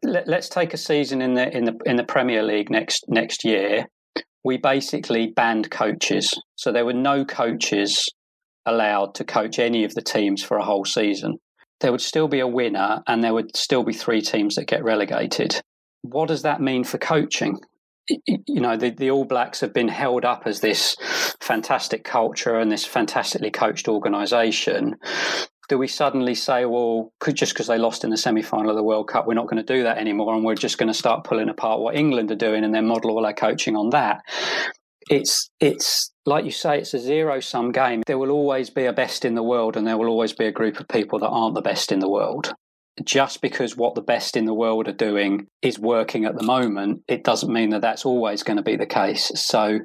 let, 0.04 0.30
us 0.30 0.50
take 0.50 0.74
a 0.74 0.78
season 0.78 1.21
in 1.21 1.34
the 1.34 1.56
in 1.56 1.65
the 1.65 1.78
in 1.86 1.95
the 1.98 2.04
Premier 2.04 2.43
League 2.43 2.69
next 2.69 3.06
next 3.08 3.43
year. 3.43 3.86
We 4.43 4.58
basically 4.58 5.34
banned 5.36 5.71
coaches, 5.71 6.34
so 6.56 6.71
there 6.71 6.86
were 6.86 6.93
no 6.93 7.26
coaches 7.26 8.08
allowed 8.65 9.15
to 9.15 9.24
coach 9.24 9.60
any 9.60 9.84
of 9.84 9.93
the 9.95 10.02
teams 10.02 10.43
for 10.43 10.58
a 10.58 10.63
whole 10.63 10.86
season. 10.86 11.38
There 11.82 11.91
would 11.91 12.02
still 12.02 12.28
be 12.28 12.39
a 12.39 12.48
winner, 12.48 13.02
and 13.08 13.24
there 13.24 13.34
would 13.34 13.56
still 13.58 13.84
be 13.84 13.93
three 13.93 14.21
teams 14.21 14.56
that 14.56 14.67
get 14.67 14.84
relegated. 14.84 15.60
What 16.04 16.28
does 16.28 16.43
that 16.43 16.62
mean 16.62 16.84
for 16.84 16.98
coaching? 16.98 17.60
You 18.08 18.62
know 18.62 18.78
the, 18.78 18.89
the 18.91 19.12
all 19.12 19.26
blacks 19.26 19.62
have 19.62 19.74
been 19.74 19.88
held 19.88 20.26
up 20.26 20.44
as 20.46 20.60
this 20.60 20.96
fantastic 21.41 22.04
culture 22.04 22.60
and 22.60 22.72
this 22.72 22.86
fantastically 22.86 23.52
coached 23.52 23.88
organization 23.88 24.96
do 25.68 25.78
we 25.78 25.88
suddenly 25.88 26.36
say, 26.36 26.65
well, 26.65 27.12
could, 27.20 27.36
just 27.36 27.54
because 27.54 27.68
they 27.68 27.78
lost 27.78 28.04
in 28.04 28.10
the 28.10 28.18
semi 28.18 28.41
final 28.41 28.70
of 28.70 28.76
the 28.76 28.84
World 28.84 29.08
Cup, 29.08 29.26
we're 29.26 29.34
not 29.34 29.48
going 29.48 29.63
to 29.63 29.74
do 29.74 29.84
that 29.84 29.98
anymore, 29.98 30.36
and 30.36 30.44
we're 30.44 30.56
just 30.56 30.78
going 30.78 30.88
to 30.88 30.94
start 30.94 31.24
pulling 31.24 31.50
apart 31.50 31.80
what 31.80 31.96
England 31.96 32.32
are 32.32 32.36
doing 32.36 32.63
and 32.63 32.74
then 32.74 32.86
model 32.86 33.12
all 33.12 33.26
our 33.26 33.34
coaching 33.34 33.76
on 33.76 33.89
that? 33.91 34.22
It's 35.10 35.50
it's 35.60 36.12
like 36.26 36.46
you 36.46 36.52
say, 36.52 36.80
it's 36.80 36.94
a 36.94 37.00
zero 37.00 37.39
sum 37.39 37.72
game. 37.72 38.02
There 38.06 38.18
will 38.18 38.32
always 38.32 38.70
be 38.70 38.86
a 38.86 38.94
best 38.94 39.26
in 39.26 39.36
the 39.36 39.44
world, 39.44 39.78
and 39.78 39.86
there 39.86 39.98
will 39.98 40.08
always 40.08 40.34
be 40.34 40.46
a 40.46 40.52
group 40.52 40.80
of 40.80 40.88
people 40.88 41.20
that 41.20 41.30
aren't 41.30 41.56
the 41.56 41.62
best 41.62 41.91
in 41.91 42.00
the 42.00 42.10
world. 42.10 42.54
Just 43.03 43.41
because 43.41 43.75
what 43.75 43.95
the 43.95 44.01
best 44.01 44.38
in 44.38 44.45
the 44.45 44.53
world 44.53 44.88
are 44.88 44.93
doing 44.93 45.47
is 45.62 45.77
working 45.77 46.23
at 46.23 46.38
the 46.38 46.45
moment, 46.45 47.01
it 47.08 47.23
doesn't 47.23 47.51
mean 47.51 47.71
that 47.71 47.81
that's 47.81 48.05
always 48.05 48.41
going 48.41 48.58
to 48.58 48.63
be 48.63 48.77
the 48.77 48.86
case. 48.86 49.31
So 49.36 49.79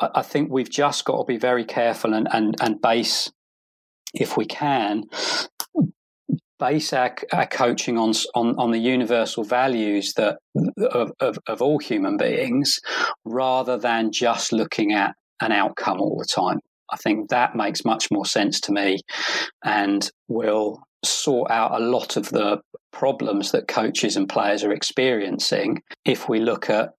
I 0.00 0.22
think 0.22 0.50
we've 0.50 0.70
just 0.70 1.04
got 1.04 1.18
to 1.18 1.24
be 1.24 1.38
very 1.38 1.64
careful 1.64 2.12
and, 2.12 2.26
and, 2.32 2.56
and 2.60 2.80
base 2.80 3.30
if 4.14 4.36
we 4.36 4.46
can, 4.46 5.04
base 6.58 6.92
our, 6.92 7.14
our 7.32 7.46
coaching 7.46 7.96
on, 7.96 8.12
on, 8.34 8.56
on 8.58 8.72
the 8.72 8.78
universal 8.78 9.44
values 9.44 10.14
that 10.14 10.38
of, 10.90 11.12
of, 11.20 11.38
of 11.46 11.62
all 11.62 11.78
human 11.78 12.16
beings, 12.16 12.80
rather 13.24 13.78
than 13.78 14.10
just 14.10 14.52
looking 14.52 14.92
at 14.92 15.14
an 15.40 15.52
outcome 15.52 16.00
all 16.00 16.18
the 16.18 16.26
time. 16.26 16.58
I 16.90 16.96
think 16.96 17.30
that 17.30 17.54
makes 17.54 17.84
much 17.84 18.10
more 18.10 18.26
sense 18.26 18.60
to 18.62 18.72
me, 18.72 18.98
and 19.64 20.10
will 20.26 20.80
sort 21.04 21.50
out 21.50 21.80
a 21.80 21.84
lot 21.84 22.16
of 22.16 22.30
the 22.30 22.60
problems 22.92 23.52
that 23.52 23.68
coaches 23.68 24.16
and 24.16 24.28
players 24.28 24.64
are 24.64 24.72
experiencing 24.72 25.82
if 26.04 26.28
we 26.28 26.40
look 26.40 26.68
at 26.68 26.90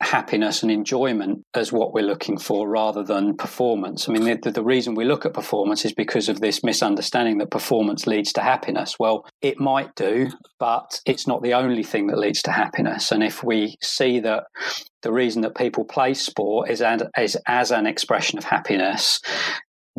happiness 0.00 0.62
and 0.62 0.70
enjoyment 0.70 1.44
as 1.54 1.72
what 1.72 1.92
we're 1.92 2.04
looking 2.04 2.38
for 2.38 2.68
rather 2.68 3.02
than 3.02 3.36
performance. 3.36 4.08
I 4.08 4.12
mean, 4.12 4.40
the, 4.40 4.50
the, 4.52 4.62
reason 4.62 4.94
we 4.94 5.04
look 5.04 5.26
at 5.26 5.34
performance 5.34 5.84
is 5.84 5.92
because 5.92 6.28
of 6.28 6.40
this 6.40 6.62
misunderstanding 6.62 7.38
that 7.38 7.50
performance 7.50 8.06
leads 8.06 8.32
to 8.34 8.40
happiness. 8.40 8.96
Well, 9.00 9.26
it 9.42 9.58
might 9.58 9.94
do, 9.96 10.30
but 10.60 11.00
it's 11.04 11.26
not 11.26 11.42
the 11.42 11.54
only 11.54 11.82
thing 11.82 12.06
that 12.08 12.18
leads 12.18 12.42
to 12.42 12.52
happiness. 12.52 13.10
And 13.10 13.24
if 13.24 13.42
we 13.42 13.76
see 13.82 14.20
that 14.20 14.44
the 15.02 15.12
reason 15.12 15.42
that 15.42 15.56
people 15.56 15.84
play 15.84 16.14
sport 16.14 16.70
is, 16.70 16.80
as, 16.80 17.02
is 17.18 17.36
as 17.46 17.72
an 17.72 17.86
expression 17.86 18.38
of 18.38 18.44
happiness, 18.44 19.20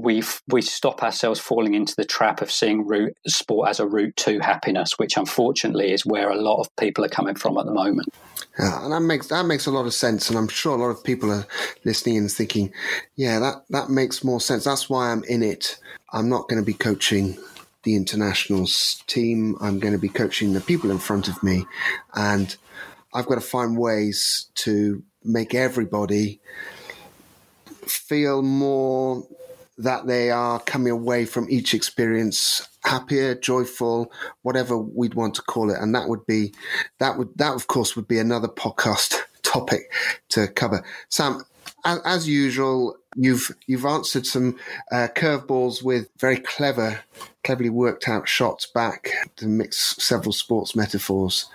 we 0.02 0.24
we 0.48 0.62
stop 0.62 1.04
ourselves 1.04 1.40
falling 1.40 1.74
into 1.74 1.96
the 1.96 2.06
trap 2.06 2.42
of 2.42 2.52
seeing 2.52 2.86
sport 3.28 3.70
as 3.70 3.80
a 3.80 3.88
route 3.88 4.16
to 4.18 4.40
happiness, 4.40 4.94
which 4.98 5.18
unfortunately 5.18 5.92
is 5.92 6.06
where 6.06 6.30
a 6.30 6.42
lot 6.42 6.60
of 6.62 6.76
people 6.78 7.04
are 7.04 7.10
coming 7.10 7.36
from 7.36 7.58
at 7.58 7.66
the 7.66 7.74
moment. 7.74 8.10
Yeah, 8.58 8.84
and 8.84 8.94
that 8.94 9.02
makes 9.02 9.28
that 9.28 9.46
makes 9.46 9.66
a 9.66 9.72
lot 9.72 9.86
of 9.86 9.94
sense, 9.94 10.30
and 10.30 10.38
I'm 10.38 10.48
sure 10.48 10.76
a 10.76 10.82
lot 10.82 10.90
of 10.90 11.04
people 11.04 11.32
are 11.32 11.46
listening 11.84 12.18
and 12.18 12.32
thinking, 12.32 12.74
"Yeah, 13.16 13.40
that 13.40 13.64
that 13.70 13.90
makes 13.90 14.24
more 14.24 14.42
sense." 14.42 14.64
That's 14.64 14.90
why 14.90 15.12
I'm 15.12 15.24
in 15.26 15.44
it. 15.44 15.78
I'm 16.12 16.30
not 16.30 16.48
going 16.48 16.62
to 16.62 16.66
be 16.66 16.74
coaching 16.74 17.38
the 17.84 17.96
internationals 17.96 19.04
team. 19.08 19.56
I'm 19.62 19.80
going 19.80 19.94
to 19.94 20.00
be 20.00 20.10
coaching 20.10 20.54
the 20.54 20.62
people 20.62 20.92
in 20.92 21.00
front 21.00 21.28
of 21.28 21.42
me, 21.44 21.66
and 22.14 22.56
I've 23.14 23.28
got 23.28 23.36
to 23.36 23.42
find 23.42 23.78
ways 23.78 24.48
to 24.56 25.04
make 25.24 25.54
everybody 25.54 26.40
feel 27.86 28.42
more 28.42 29.28
that 29.80 30.08
they 30.08 30.30
are 30.30 30.60
coming 30.60 30.92
away 30.92 31.26
from 31.26 31.48
each 31.50 31.74
experience 31.74 32.68
happier, 32.84 33.34
joyful, 33.34 34.12
whatever 34.42 34.78
we'd 34.78 35.14
want 35.14 35.36
to 35.36 35.42
call 35.42 35.70
it. 35.72 35.78
And 35.80 35.96
that 35.96 36.10
would 36.10 36.26
be, 36.26 36.54
that 37.00 37.18
would, 37.18 37.30
that 37.38 37.56
of 37.56 37.68
course 37.68 37.96
would 37.96 38.08
be 38.08 38.20
another 38.20 38.50
podcast 38.50 39.22
topic 39.42 39.92
to 40.30 40.48
cover. 40.48 40.84
Sam, 41.08 41.44
as, 41.86 42.00
as 42.04 42.28
usual, 42.28 42.98
you've, 43.16 43.56
you've 43.68 43.86
answered 43.86 44.26
some 44.26 44.58
uh, 44.92 45.08
curveballs 45.16 45.82
with 45.82 46.10
very 46.20 46.38
clever, 46.38 47.00
cleverly 47.46 47.70
worked 47.70 48.10
out 48.10 48.28
shots 48.28 48.66
back 48.66 49.12
to 49.38 49.48
mix 49.48 49.96
several 50.04 50.34
sports 50.34 50.76
metaphors 50.76 51.46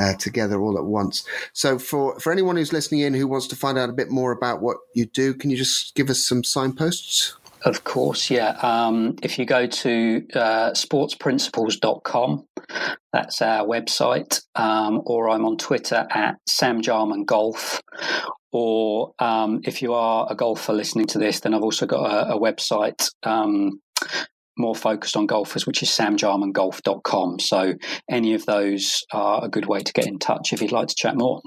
uh, 0.00 0.14
together 0.14 0.60
all 0.60 0.76
at 0.76 0.84
once. 0.84 1.24
So 1.52 1.78
for, 1.78 2.18
for 2.18 2.32
anyone 2.32 2.56
who's 2.56 2.72
listening 2.72 3.00
in 3.00 3.14
who 3.14 3.28
wants 3.28 3.46
to 3.48 3.56
find 3.56 3.78
out 3.78 3.88
a 3.88 3.92
bit 3.92 4.10
more 4.10 4.32
about 4.32 4.60
what 4.60 4.78
you 4.94 5.06
do, 5.06 5.32
can 5.32 5.50
you 5.50 5.56
just 5.56 5.94
give 5.94 6.10
us 6.10 6.24
some 6.24 6.42
signposts? 6.42 7.36
Of 7.62 7.84
course, 7.84 8.30
yeah. 8.30 8.56
Um, 8.62 9.16
if 9.22 9.38
you 9.38 9.44
go 9.44 9.66
to 9.66 10.26
uh, 10.34 10.70
sportsprinciples.com, 10.72 12.46
that's 13.12 13.42
our 13.42 13.66
website, 13.66 14.40
um, 14.54 15.02
or 15.06 15.28
I'm 15.28 15.44
on 15.44 15.56
Twitter 15.56 16.06
at 16.10 16.36
Sam 16.46 16.82
Jarman 16.82 17.24
Golf. 17.24 17.80
Or 18.52 19.12
um, 19.18 19.60
if 19.64 19.82
you 19.82 19.92
are 19.94 20.26
a 20.30 20.34
golfer 20.34 20.72
listening 20.72 21.06
to 21.08 21.18
this, 21.18 21.40
then 21.40 21.52
I've 21.52 21.62
also 21.62 21.84
got 21.84 22.04
a, 22.04 22.34
a 22.34 22.40
website 22.40 23.10
um, 23.24 23.80
more 24.56 24.74
focused 24.74 25.16
on 25.16 25.26
golfers, 25.26 25.66
which 25.66 25.82
is 25.82 25.90
samjarmangolf.com. 25.90 27.40
So 27.40 27.74
any 28.10 28.34
of 28.34 28.46
those 28.46 29.04
are 29.12 29.44
a 29.44 29.48
good 29.48 29.66
way 29.66 29.80
to 29.80 29.92
get 29.92 30.06
in 30.06 30.18
touch 30.18 30.52
if 30.52 30.60
you'd 30.60 30.72
like 30.72 30.88
to 30.88 30.94
chat 30.96 31.16
more. 31.16 31.40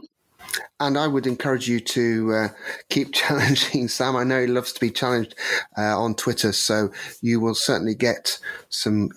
And 0.79 0.97
I 0.97 1.07
would 1.07 1.27
encourage 1.27 1.67
you 1.67 1.79
to 1.79 2.33
uh, 2.33 2.47
keep 2.89 3.13
challenging 3.13 3.87
Sam. 3.87 4.15
I 4.15 4.23
know 4.23 4.41
he 4.41 4.47
loves 4.47 4.73
to 4.73 4.79
be 4.79 4.91
challenged 4.91 5.35
uh, 5.77 5.99
on 5.99 6.15
Twitter, 6.15 6.51
so 6.51 6.91
you 7.21 7.39
will 7.39 7.55
certainly 7.55 7.95
get 7.95 8.39
some 8.69 9.11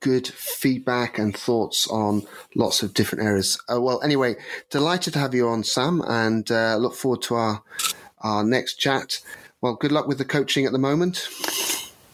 good 0.00 0.28
feedback 0.28 1.18
and 1.18 1.36
thoughts 1.36 1.88
on 1.88 2.22
lots 2.54 2.82
of 2.82 2.94
different 2.94 3.24
areas. 3.24 3.60
Uh, 3.72 3.80
well, 3.80 4.00
anyway, 4.02 4.36
delighted 4.70 5.12
to 5.14 5.18
have 5.18 5.34
you 5.34 5.48
on, 5.48 5.64
Sam, 5.64 6.02
and 6.06 6.50
uh, 6.50 6.76
look 6.76 6.94
forward 6.94 7.22
to 7.22 7.34
our 7.34 7.62
our 8.20 8.44
next 8.44 8.74
chat. 8.74 9.20
Well, 9.60 9.74
good 9.74 9.92
luck 9.92 10.06
with 10.06 10.18
the 10.18 10.24
coaching 10.24 10.66
at 10.66 10.72
the 10.72 10.78
moment. 10.78 11.28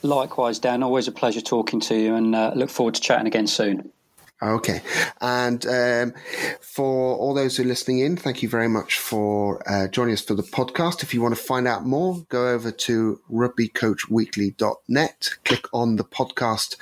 Likewise, 0.02 0.58
Dan. 0.58 0.82
Always 0.82 1.08
a 1.08 1.12
pleasure 1.12 1.40
talking 1.40 1.80
to 1.80 1.96
you, 1.96 2.14
and 2.14 2.34
uh, 2.34 2.52
look 2.54 2.70
forward 2.70 2.94
to 2.94 3.00
chatting 3.00 3.26
again 3.26 3.46
soon. 3.46 3.90
Okay. 4.42 4.82
And 5.20 5.64
um, 5.66 6.12
for 6.60 7.16
all 7.16 7.32
those 7.34 7.56
who 7.56 7.62
are 7.62 7.66
listening 7.66 8.00
in, 8.00 8.16
thank 8.16 8.42
you 8.42 8.48
very 8.48 8.68
much 8.68 8.98
for 8.98 9.62
uh, 9.70 9.88
joining 9.88 10.12
us 10.12 10.20
for 10.20 10.34
the 10.34 10.42
podcast. 10.42 11.02
If 11.02 11.14
you 11.14 11.22
want 11.22 11.34
to 11.34 11.42
find 11.42 11.66
out 11.66 11.86
more, 11.86 12.24
go 12.28 12.48
over 12.48 12.70
to 12.70 13.20
rugbycoachweekly.net, 13.32 15.30
click 15.44 15.66
on 15.72 15.96
the 15.96 16.04
podcast 16.04 16.76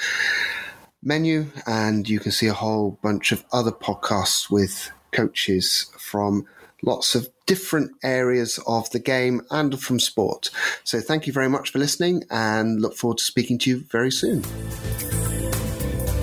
menu, 1.03 1.47
and 1.67 2.09
you 2.09 2.19
can 2.19 2.33
see 2.33 2.49
a 2.49 2.55
whole 2.55 2.99
bunch 3.03 3.31
of 3.31 3.45
other 3.53 3.71
podcasts 3.71 4.51
with 4.51 4.91
coaches 5.13 5.93
from 5.97 6.47
lots 6.83 7.15
of 7.15 7.29
different 7.47 7.93
areas 8.03 8.59
of 8.67 8.91
the 8.91 8.99
game 8.99 9.43
and 9.51 9.81
from 9.81 10.01
sport. 10.01 10.51
So 10.83 11.01
thank 11.01 11.27
you 11.27 11.33
very 11.33 11.49
much 11.49 11.71
for 11.71 11.79
listening 11.79 12.25
and 12.31 12.81
look 12.81 12.97
forward 12.97 13.19
to 13.19 13.25
speaking 13.25 13.59
to 13.59 13.71
you 13.71 13.85
very 13.91 14.11
soon. 14.11 14.43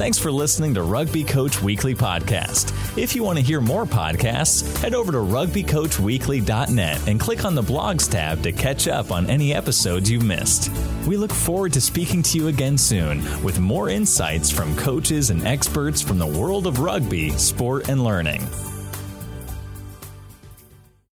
Thanks 0.02 0.18
for 0.18 0.32
listening 0.32 0.74
to 0.74 0.82
Rugby 0.82 1.24
Coach 1.24 1.62
Weekly 1.62 1.94
Podcast. 1.94 2.74
If 2.98 3.16
you 3.16 3.22
want 3.22 3.38
to 3.38 3.44
hear 3.46 3.62
more 3.62 3.86
podcasts, 3.86 4.76
head 4.82 4.96
over 4.96 5.12
to 5.12 5.20
rugbycoachweekly.net 5.20 7.08
and 7.08 7.20
click 7.20 7.46
on 7.46 7.54
the 7.54 7.62
blogs 7.62 8.10
tab 8.10 8.42
to 8.42 8.52
catch 8.52 8.88
up 8.88 9.12
on 9.12 9.30
any 9.30 9.54
episodes 9.54 10.10
you've 10.10 10.26
missed. 10.26 10.72
We 11.06 11.18
look 11.18 11.32
forward 11.32 11.74
to 11.74 11.82
speaking 11.82 12.24
to 12.24 12.40
you 12.40 12.48
again 12.48 12.80
soon 12.80 13.22
with 13.44 13.60
more 13.60 13.90
insights 13.90 14.50
from 14.50 14.76
coaches 14.76 15.30
and 15.30 15.46
experts 15.46 16.02
from 16.02 16.18
the 16.18 16.26
world 16.26 16.66
of 16.66 16.80
rugby, 16.80 17.30
sport, 17.34 17.88
and 17.88 18.04
learning. 18.04 18.42